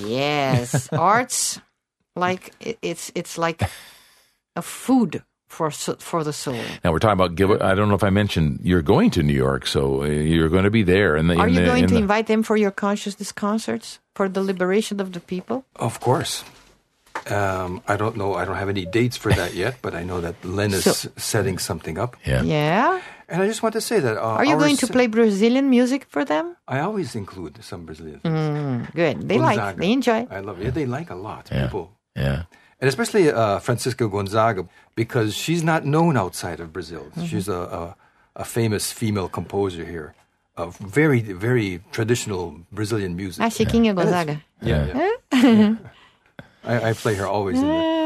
Yes, 0.06 0.88
arts, 0.92 1.58
like 2.14 2.52
it's 2.82 3.10
it's 3.14 3.36
like 3.38 3.62
a 4.54 4.62
food 4.62 5.22
for 5.48 5.70
for 5.70 6.22
the 6.24 6.32
soul. 6.32 6.58
Now 6.84 6.92
we're 6.92 6.98
talking 6.98 7.18
about 7.18 7.34
Gilbert. 7.34 7.62
I 7.62 7.74
don't 7.74 7.88
know 7.88 7.94
if 7.96 8.04
I 8.04 8.10
mentioned 8.10 8.60
you're 8.62 8.82
going 8.82 9.10
to 9.16 9.22
New 9.22 9.32
York, 9.36 9.66
so 9.66 10.02
uh, 10.02 10.06
you're 10.06 10.48
going 10.50 10.64
to 10.64 10.70
be 10.70 10.82
there. 10.84 11.16
In 11.16 11.26
the, 11.28 11.36
Are 11.36 11.48
in 11.48 11.54
you 11.54 11.60
the, 11.60 11.66
going 11.66 11.82
in 11.84 11.88
to 11.88 11.94
the- 11.94 12.00
invite 12.00 12.26
them 12.26 12.42
for 12.42 12.56
your 12.56 12.70
consciousness 12.70 13.32
concerts 13.32 13.98
for 14.14 14.28
the 14.28 14.42
liberation 14.42 15.00
of 15.00 15.12
the 15.12 15.20
people? 15.20 15.64
Of 15.76 15.98
course. 16.00 16.44
Um, 17.30 17.80
I 17.88 17.96
don't 17.96 18.16
know. 18.16 18.34
I 18.34 18.44
don't 18.44 18.56
have 18.56 18.68
any 18.68 18.84
dates 18.84 19.16
for 19.16 19.32
that 19.32 19.54
yet, 19.54 19.78
but 19.82 19.94
I 19.94 20.04
know 20.04 20.20
that 20.20 20.34
Len 20.44 20.72
is 20.74 20.84
So- 20.84 21.08
setting 21.16 21.58
something 21.58 21.96
up. 21.98 22.16
Yeah. 22.26 22.42
Yeah. 22.42 23.00
And 23.28 23.42
I 23.42 23.46
just 23.46 23.62
want 23.62 23.72
to 23.74 23.80
say 23.80 23.98
that. 24.00 24.16
Uh, 24.16 24.38
Are 24.38 24.44
you 24.44 24.56
going 24.56 24.76
to 24.76 24.86
se- 24.86 24.92
play 24.92 25.06
Brazilian 25.08 25.68
music 25.68 26.06
for 26.08 26.24
them? 26.24 26.56
I 26.68 26.78
always 26.80 27.14
include 27.16 27.62
some 27.64 27.84
Brazilian 27.84 28.20
things. 28.20 28.34
Mm, 28.34 28.94
good. 28.94 29.28
They 29.28 29.38
like. 29.38 29.76
They 29.76 29.90
enjoy. 29.92 30.26
I 30.30 30.40
love 30.40 30.60
it. 30.60 30.64
Yeah, 30.64 30.70
they 30.70 30.86
like 30.86 31.10
a 31.10 31.16
lot. 31.16 31.48
Yeah. 31.50 31.64
People. 31.64 31.90
Yeah. 32.14 32.42
and 32.80 32.88
especially 32.88 33.30
uh, 33.30 33.58
Francisca 33.58 34.06
Gonzaga, 34.08 34.68
because 34.94 35.34
she's 35.34 35.62
not 35.64 35.84
known 35.84 36.16
outside 36.16 36.60
of 36.60 36.72
Brazil. 36.72 37.04
She's 37.26 37.48
a, 37.48 37.60
a, 37.80 37.96
a 38.36 38.44
famous 38.44 38.92
female 38.92 39.28
composer 39.28 39.84
here 39.84 40.14
of 40.56 40.76
very, 40.78 41.20
very 41.20 41.80
traditional 41.92 42.54
Brazilian 42.72 43.16
music. 43.16 43.42
Ah, 43.44 43.48
Chiquinha 43.50 43.94
Gonzaga. 43.94 44.40
Yeah, 44.62 45.10
yeah. 45.32 45.74
I, 46.64 46.90
I 46.90 46.92
play 46.94 47.14
her 47.16 47.26
always 47.26 47.58
in 47.60 47.66
there. 47.66 48.05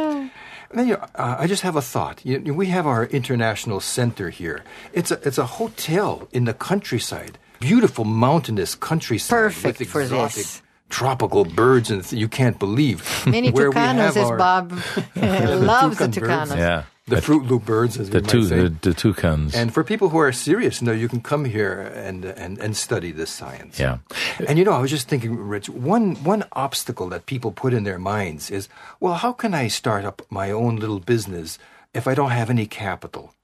And 0.70 0.78
then 0.78 0.88
you 0.88 0.94
know, 0.94 1.04
uh, 1.16 1.36
I 1.38 1.46
just 1.46 1.62
have 1.62 1.76
a 1.76 1.82
thought. 1.82 2.20
You 2.24 2.38
know, 2.38 2.52
we 2.52 2.66
have 2.66 2.86
our 2.86 3.04
international 3.06 3.80
center 3.80 4.30
here. 4.30 4.62
It's 4.92 5.10
a 5.10 5.18
it's 5.26 5.38
a 5.38 5.46
hotel 5.46 6.28
in 6.32 6.44
the 6.44 6.54
countryside, 6.54 7.38
beautiful 7.58 8.04
mountainous 8.04 8.74
countryside 8.76 9.36
Perfect 9.36 9.78
with 9.80 9.88
for 9.90 10.06
this. 10.06 10.62
tropical 10.88 11.44
birds 11.44 11.90
and 11.90 12.04
th- 12.04 12.20
you 12.20 12.28
can't 12.28 12.58
believe 12.58 13.02
Many 13.26 13.50
where 13.50 13.70
we 13.70 13.76
Tucanos, 13.76 13.96
have 13.96 14.16
as 14.16 14.30
our- 14.30 14.36
Bob 14.38 14.72
loves 15.16 15.98
the 15.98 16.08
toucan 16.08 16.48
birds. 16.48 16.54
Yeah. 16.56 16.82
The 17.06 17.20
Fruit 17.20 17.44
Loop 17.46 17.64
birds, 17.64 17.98
as 17.98 18.10
The 18.10 18.20
we 18.20 18.26
two 18.26 18.40
might 18.40 18.48
say. 18.48 18.56
the, 18.62 18.68
the 18.90 18.94
toucans. 18.94 19.54
And 19.54 19.72
for 19.74 19.82
people 19.82 20.10
who 20.10 20.18
are 20.18 20.32
serious, 20.32 20.80
you 20.80 20.86
know, 20.86 20.92
you 20.92 21.08
can 21.08 21.20
come 21.20 21.44
here 21.44 21.80
and 21.94 22.24
and, 22.24 22.58
and 22.58 22.76
study 22.76 23.10
this 23.12 23.30
science. 23.30 23.80
yeah. 23.80 23.98
And 24.46 24.58
you 24.58 24.64
know, 24.64 24.72
I 24.72 24.78
was 24.80 24.90
just 24.90 25.08
thinking, 25.08 25.36
Rich, 25.36 25.68
one 25.70 26.14
one 26.24 26.44
obstacle 26.52 27.08
that 27.08 27.26
people 27.26 27.50
put 27.52 27.72
in 27.72 27.84
their 27.84 27.98
minds 27.98 28.50
is, 28.50 28.68
well, 29.00 29.14
how 29.14 29.32
can 29.32 29.54
I 29.54 29.68
start 29.68 30.04
up 30.04 30.22
my 30.30 30.50
own 30.52 30.76
little 30.76 31.00
business 31.00 31.58
if 31.94 32.06
I 32.06 32.14
don't 32.14 32.30
have 32.30 32.50
any 32.50 32.66
capital? 32.66 33.34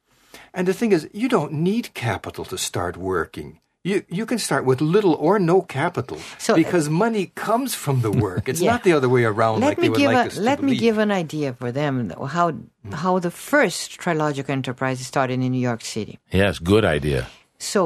And 0.55 0.67
the 0.69 0.73
thing 0.75 0.93
is, 0.93 1.09
you 1.13 1.29
don't 1.29 1.53
need 1.53 1.93
capital 1.95 2.45
to 2.47 2.57
start 2.57 2.97
working. 2.97 3.59
You 3.91 3.97
you 4.19 4.25
can 4.31 4.39
start 4.49 4.63
with 4.71 4.79
little 4.95 5.15
or 5.27 5.39
no 5.39 5.59
capital 5.63 6.19
So, 6.39 6.53
uh, 6.53 6.57
because 6.63 6.87
money 6.91 7.25
comes 7.47 7.71
from 7.85 7.97
the 8.07 8.11
work. 8.27 8.49
It's 8.51 8.61
Yeah. 8.61 8.73
not 8.73 8.83
the 8.89 8.95
other 8.99 9.09
way 9.17 9.25
around 9.33 9.61
Let 9.61 9.69
like 9.69 9.79
me 9.79 9.83
they 9.85 9.91
would 9.93 10.01
give 10.03 10.13
like 10.13 10.27
a 10.27 10.33
us 10.35 10.39
let 10.51 10.59
me 10.61 10.67
believe. 10.75 10.81
give 10.87 10.97
an 11.07 11.13
idea 11.25 11.49
for 11.61 11.71
them 11.81 11.95
how 12.37 12.47
how 13.03 13.15
the 13.27 13.31
first 13.31 13.87
Trilogical 14.03 14.53
Enterprise 14.59 14.99
started 15.13 15.39
in 15.47 15.51
New 15.57 15.65
York 15.71 15.83
City. 15.85 16.15
Yes, 16.43 16.59
good 16.59 16.85
idea. 16.97 17.21
So 17.59 17.81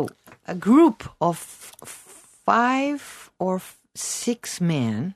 a 0.48 0.54
group 0.68 0.98
of 1.20 1.36
five 2.44 3.30
or 3.38 3.60
six 3.94 4.60
men 4.60 5.14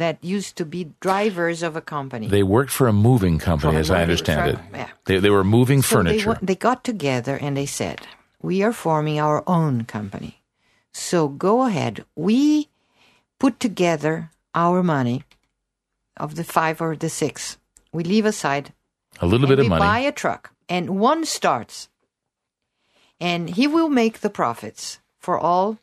that 0.00 0.16
used 0.36 0.56
to 0.56 0.64
be 0.64 0.80
drivers 1.00 1.62
of 1.62 1.76
a 1.76 1.80
company. 1.80 2.28
They 2.28 2.42
worked 2.42 2.70
for 2.70 2.86
a 2.88 2.92
moving 2.92 3.38
company, 3.38 3.72
For 3.72 3.78
a 3.78 3.80
as 3.80 3.90
I 3.90 3.94
moving 3.94 4.02
understand 4.02 4.50
it. 4.52 4.58
yeah. 4.74 4.88
They, 5.06 5.18
they 5.20 5.30
were 5.30 5.44
moving 5.44 5.80
So 5.82 5.96
furniture. 5.96 6.28
wa- 6.28 6.38
they 6.42 6.56
got 6.56 6.84
together 6.84 7.38
and 7.40 7.56
they 7.56 7.66
said, 7.66 7.98
"We 8.42 8.62
are 8.62 8.72
forming 8.72 9.18
our 9.20 9.42
own 9.46 9.84
company. 9.84 10.42
So 10.92 11.28
go 11.28 11.66
ahead. 11.66 12.04
We 12.16 12.68
put 13.38 13.60
together 13.60 14.30
our 14.54 14.82
money 14.82 15.24
of 16.16 16.34
the 16.34 16.44
five 16.44 16.80
or 16.80 16.96
the 16.96 17.08
six. 17.08 17.58
We 17.92 18.04
leave 18.04 18.26
aside 18.26 18.72
a 19.20 19.26
little 19.26 19.46
bit 19.46 19.58
of 19.58 19.64
we 19.64 19.68
money. 19.68 19.80
buy 19.80 19.98
a 20.00 20.12
truck, 20.12 20.52
and 20.68 20.98
one 21.00 21.24
starts, 21.24 21.88
and 23.20 23.50
he 23.50 23.66
will 23.66 23.88
make 23.88 24.20
the 24.20 24.30
profits 24.30 25.00
for 25.18 25.38
all. 25.38 25.78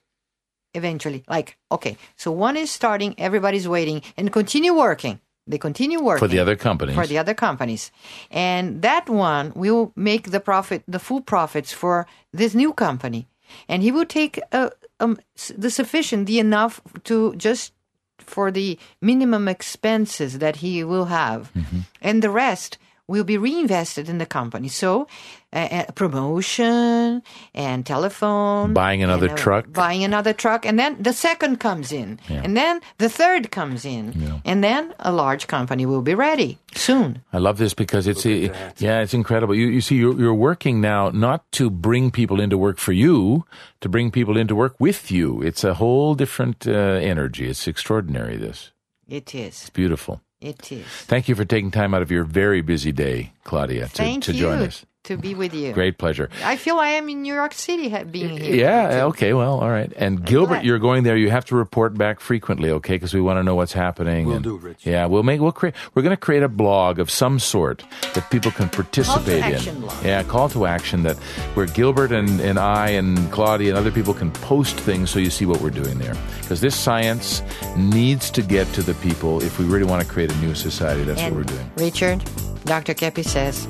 Eventually, 0.73 1.23
like 1.29 1.57
okay, 1.71 1.95
so 2.17 2.31
one 2.31 2.57
is 2.57 2.69
starting, 2.69 3.15
everybody's 3.17 3.67
waiting, 3.67 4.01
and 4.17 4.33
continue 4.33 4.73
working. 4.75 5.21
They 5.47 5.57
continue 5.57 6.01
working 6.01 6.19
for 6.19 6.27
the 6.27 6.39
other 6.39 6.55
companies. 6.55 6.95
for 6.95 7.05
the 7.05 7.17
other 7.17 7.33
companies. 7.33 7.91
And 8.31 8.81
that 8.81 9.09
one 9.09 9.53
will 9.55 9.91
make 9.95 10.31
the 10.31 10.39
profit, 10.39 10.83
the 10.87 10.99
full 10.99 11.21
profits 11.21 11.71
for 11.71 12.07
this 12.33 12.55
new 12.55 12.73
company. 12.73 13.27
And 13.69 13.83
he 13.83 13.91
will 13.91 14.05
take 14.05 14.39
uh, 14.51 14.71
um, 14.99 15.19
the 15.55 15.69
sufficient, 15.69 16.25
the 16.25 16.39
enough 16.39 16.81
to 17.03 17.35
just 17.35 17.73
for 18.17 18.49
the 18.49 18.79
minimum 19.01 19.47
expenses 19.47 20.39
that 20.39 20.57
he 20.57 20.83
will 20.83 21.05
have. 21.05 21.51
Mm-hmm. 21.53 21.79
And 22.01 22.23
the 22.23 22.31
rest 22.31 22.79
will 23.07 23.23
be 23.23 23.37
reinvested 23.37 24.09
in 24.09 24.17
the 24.17 24.25
company. 24.25 24.67
So, 24.67 25.07
uh, 25.53 25.67
uh, 25.71 25.91
promotion 25.93 27.21
and 27.53 27.85
telephone. 27.85 28.73
Buying 28.73 29.03
another 29.03 29.27
and, 29.27 29.39
uh, 29.39 29.41
truck. 29.41 29.71
Buying 29.71 30.03
another 30.03 30.33
truck. 30.33 30.65
And 30.65 30.77
then 30.79 31.01
the 31.01 31.13
second 31.13 31.59
comes 31.59 31.91
in. 31.91 32.19
And 32.29 32.57
then 32.57 32.81
the 32.97 33.09
third 33.09 33.51
comes 33.51 33.85
in. 33.85 34.41
And 34.43 34.63
then 34.63 34.93
a 34.99 35.11
large 35.11 35.47
company 35.47 35.85
will 35.85 36.01
be 36.01 36.15
ready 36.15 36.57
soon. 36.73 37.21
I 37.31 37.37
love 37.37 37.57
this 37.57 37.73
because 37.73 38.07
it's 38.07 38.25
yeah, 38.25 39.01
it's 39.01 39.13
incredible. 39.13 39.55
You 39.55 39.67
you 39.67 39.81
see, 39.81 39.95
you're, 39.95 40.17
you're 40.19 40.33
working 40.33 40.81
now 40.81 41.09
not 41.09 41.49
to 41.53 41.69
bring 41.69 42.11
people 42.11 42.39
into 42.39 42.57
work 42.57 42.77
for 42.77 42.93
you, 42.93 43.45
to 43.81 43.89
bring 43.89 44.11
people 44.11 44.35
into 44.37 44.55
work 44.55 44.75
with 44.79 45.11
you. 45.11 45.41
It's 45.41 45.63
a 45.63 45.75
whole 45.75 46.15
different 46.15 46.67
uh, 46.67 46.71
energy. 46.71 47.47
It's 47.47 47.67
extraordinary. 47.67 48.37
This 48.37 48.71
It 49.07 49.33
is. 49.35 49.61
it's 49.61 49.69
beautiful. 49.69 50.21
It 50.41 50.71
is. 50.71 50.85
Thank 50.85 51.27
you 51.29 51.35
for 51.35 51.45
taking 51.45 51.71
time 51.71 51.93
out 51.93 52.01
of 52.01 52.11
your 52.11 52.23
very 52.23 52.61
busy 52.61 52.91
day, 52.91 53.33
Claudia, 53.43 53.87
to, 53.87 53.91
Thank 53.91 54.23
to 54.25 54.33
you 54.33 54.39
join 54.39 54.59
us. 54.59 54.85
To 55.05 55.17
be 55.17 55.35
with 55.35 55.53
you. 55.53 55.71
Great 55.71 55.97
pleasure. 55.99 56.29
I 56.43 56.55
feel 56.55 56.77
I 56.77 56.87
am 56.89 57.07
in 57.09 57.21
New 57.21 57.33
York 57.33 57.53
City 57.53 57.89
ha- 57.89 58.03
being 58.03 58.37
here. 58.37 58.55
Yeah. 58.55 58.87
Eh, 58.89 59.01
okay. 59.03 59.33
Well. 59.33 59.59
All 59.59 59.69
right. 59.69 59.91
And 59.97 60.25
Gilbert, 60.25 60.55
glad. 60.55 60.65
you're 60.65 60.79
going 60.79 61.03
there. 61.03 61.15
You 61.15 61.29
have 61.29 61.45
to 61.45 61.55
report 61.55 61.95
back 61.95 62.19
frequently, 62.19 62.71
okay? 62.71 62.95
Because 62.95 63.13
we 63.13 63.21
want 63.21 63.37
to 63.37 63.43
know 63.43 63.53
what's 63.53 63.73
happening. 63.73 64.25
We'll 64.25 64.35
and- 64.37 64.43
do, 64.43 64.57
Rich. 64.57 64.85
Yeah. 64.85 65.05
We'll 65.05 65.21
make. 65.23 65.41
We'll 65.41 65.51
create. 65.51 65.75
We're 65.93 66.01
going 66.01 66.15
to 66.15 66.19
create 66.19 66.41
a 66.41 66.47
blog 66.49 66.97
of 66.99 67.11
some 67.11 67.37
sort 67.37 67.83
that 68.15 68.29
people 68.31 68.49
can 68.51 68.67
participate 68.69 69.43
action 69.43 69.75
in. 69.75 69.81
blog. 69.81 70.03
Yeah. 70.05 70.23
Call 70.23 70.49
to 70.49 70.65
action 70.65 71.03
that 71.03 71.17
where 71.53 71.67
Gilbert 71.67 72.11
and, 72.11 72.39
and 72.41 72.57
I 72.57 72.89
and 72.89 73.31
Claudia 73.31 73.69
and 73.69 73.77
other 73.77 73.91
people 73.91 74.13
can 74.15 74.31
post 74.31 74.75
things 74.79 75.11
so 75.11 75.19
you 75.19 75.29
see 75.29 75.45
what 75.45 75.61
we're 75.61 75.69
doing 75.69 75.99
there. 75.99 76.15
Because 76.41 76.61
this 76.61 76.75
science 76.75 77.43
needs 77.77 78.31
to 78.31 78.41
get 78.41 78.65
to 78.73 78.81
the 78.81 78.95
people 78.95 79.43
if 79.43 79.59
we 79.59 79.65
really 79.65 79.85
want 79.85 80.01
to 80.03 80.07
create 80.09 80.31
a 80.31 80.35
new 80.37 80.55
society. 80.55 81.03
That's 81.03 81.21
And 81.21 81.35
what 81.35 81.45
we're 81.45 81.53
doing. 81.55 81.71
Richard, 81.77 82.23
Dr. 82.65 82.95
Keppe 82.95 83.23
says, 83.23 83.67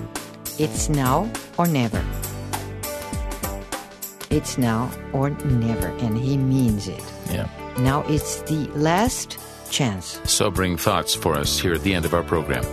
it's 0.58 0.90
now 0.90 1.32
or 1.58 1.68
never. 1.68 2.04
It's 4.30 4.58
now 4.58 4.92
or 5.14 5.30
never, 5.30 5.88
and 5.88 6.18
he 6.18 6.38
means 6.38 6.88
it. 6.88 7.04
Yeah. 7.30 7.48
Now 7.80 8.04
it's 8.08 8.42
the 8.44 8.70
last 8.76 9.38
chance. 9.70 10.20
sobering 10.26 10.78
thoughts 10.78 11.14
for 11.16 11.36
us 11.36 11.60
here 11.60 11.74
at 11.74 11.82
the 11.82 11.94
end 11.94 12.06
of 12.06 12.14
our 12.14 12.24
program. 12.24 12.64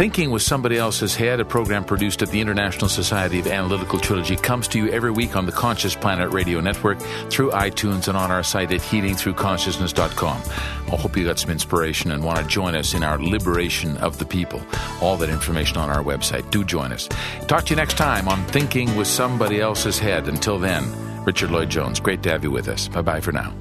Thinking 0.00 0.30
with 0.30 0.40
Somebody 0.40 0.78
Else's 0.78 1.14
Head, 1.14 1.40
a 1.40 1.44
program 1.44 1.84
produced 1.84 2.22
at 2.22 2.30
the 2.30 2.40
International 2.40 2.88
Society 2.88 3.38
of 3.38 3.46
Analytical 3.46 3.98
Trilogy, 3.98 4.34
comes 4.34 4.66
to 4.68 4.78
you 4.78 4.90
every 4.90 5.10
week 5.10 5.36
on 5.36 5.44
the 5.44 5.52
Conscious 5.52 5.94
Planet 5.94 6.32
Radio 6.32 6.58
Network, 6.62 6.98
through 7.28 7.50
iTunes, 7.50 8.08
and 8.08 8.16
on 8.16 8.30
our 8.30 8.42
site 8.42 8.72
at 8.72 8.80
healingthroughconsciousness.com. 8.80 10.42
I 10.90 10.96
hope 10.96 11.18
you 11.18 11.26
got 11.26 11.38
some 11.38 11.50
inspiration 11.50 12.12
and 12.12 12.24
want 12.24 12.38
to 12.38 12.46
join 12.46 12.74
us 12.74 12.94
in 12.94 13.04
our 13.04 13.22
liberation 13.22 13.98
of 13.98 14.18
the 14.18 14.24
people. 14.24 14.62
All 15.02 15.18
that 15.18 15.28
information 15.28 15.76
on 15.76 15.90
our 15.90 16.02
website. 16.02 16.50
Do 16.50 16.64
join 16.64 16.92
us. 16.94 17.06
Talk 17.46 17.66
to 17.66 17.70
you 17.72 17.76
next 17.76 17.98
time 17.98 18.26
on 18.26 18.42
Thinking 18.46 18.96
with 18.96 19.06
Somebody 19.06 19.60
Else's 19.60 19.98
Head. 19.98 20.28
Until 20.28 20.58
then, 20.58 20.90
Richard 21.26 21.50
Lloyd 21.50 21.68
Jones, 21.68 22.00
great 22.00 22.22
to 22.22 22.30
have 22.30 22.42
you 22.42 22.50
with 22.50 22.68
us. 22.68 22.88
Bye 22.88 23.02
bye 23.02 23.20
for 23.20 23.32
now. 23.32 23.52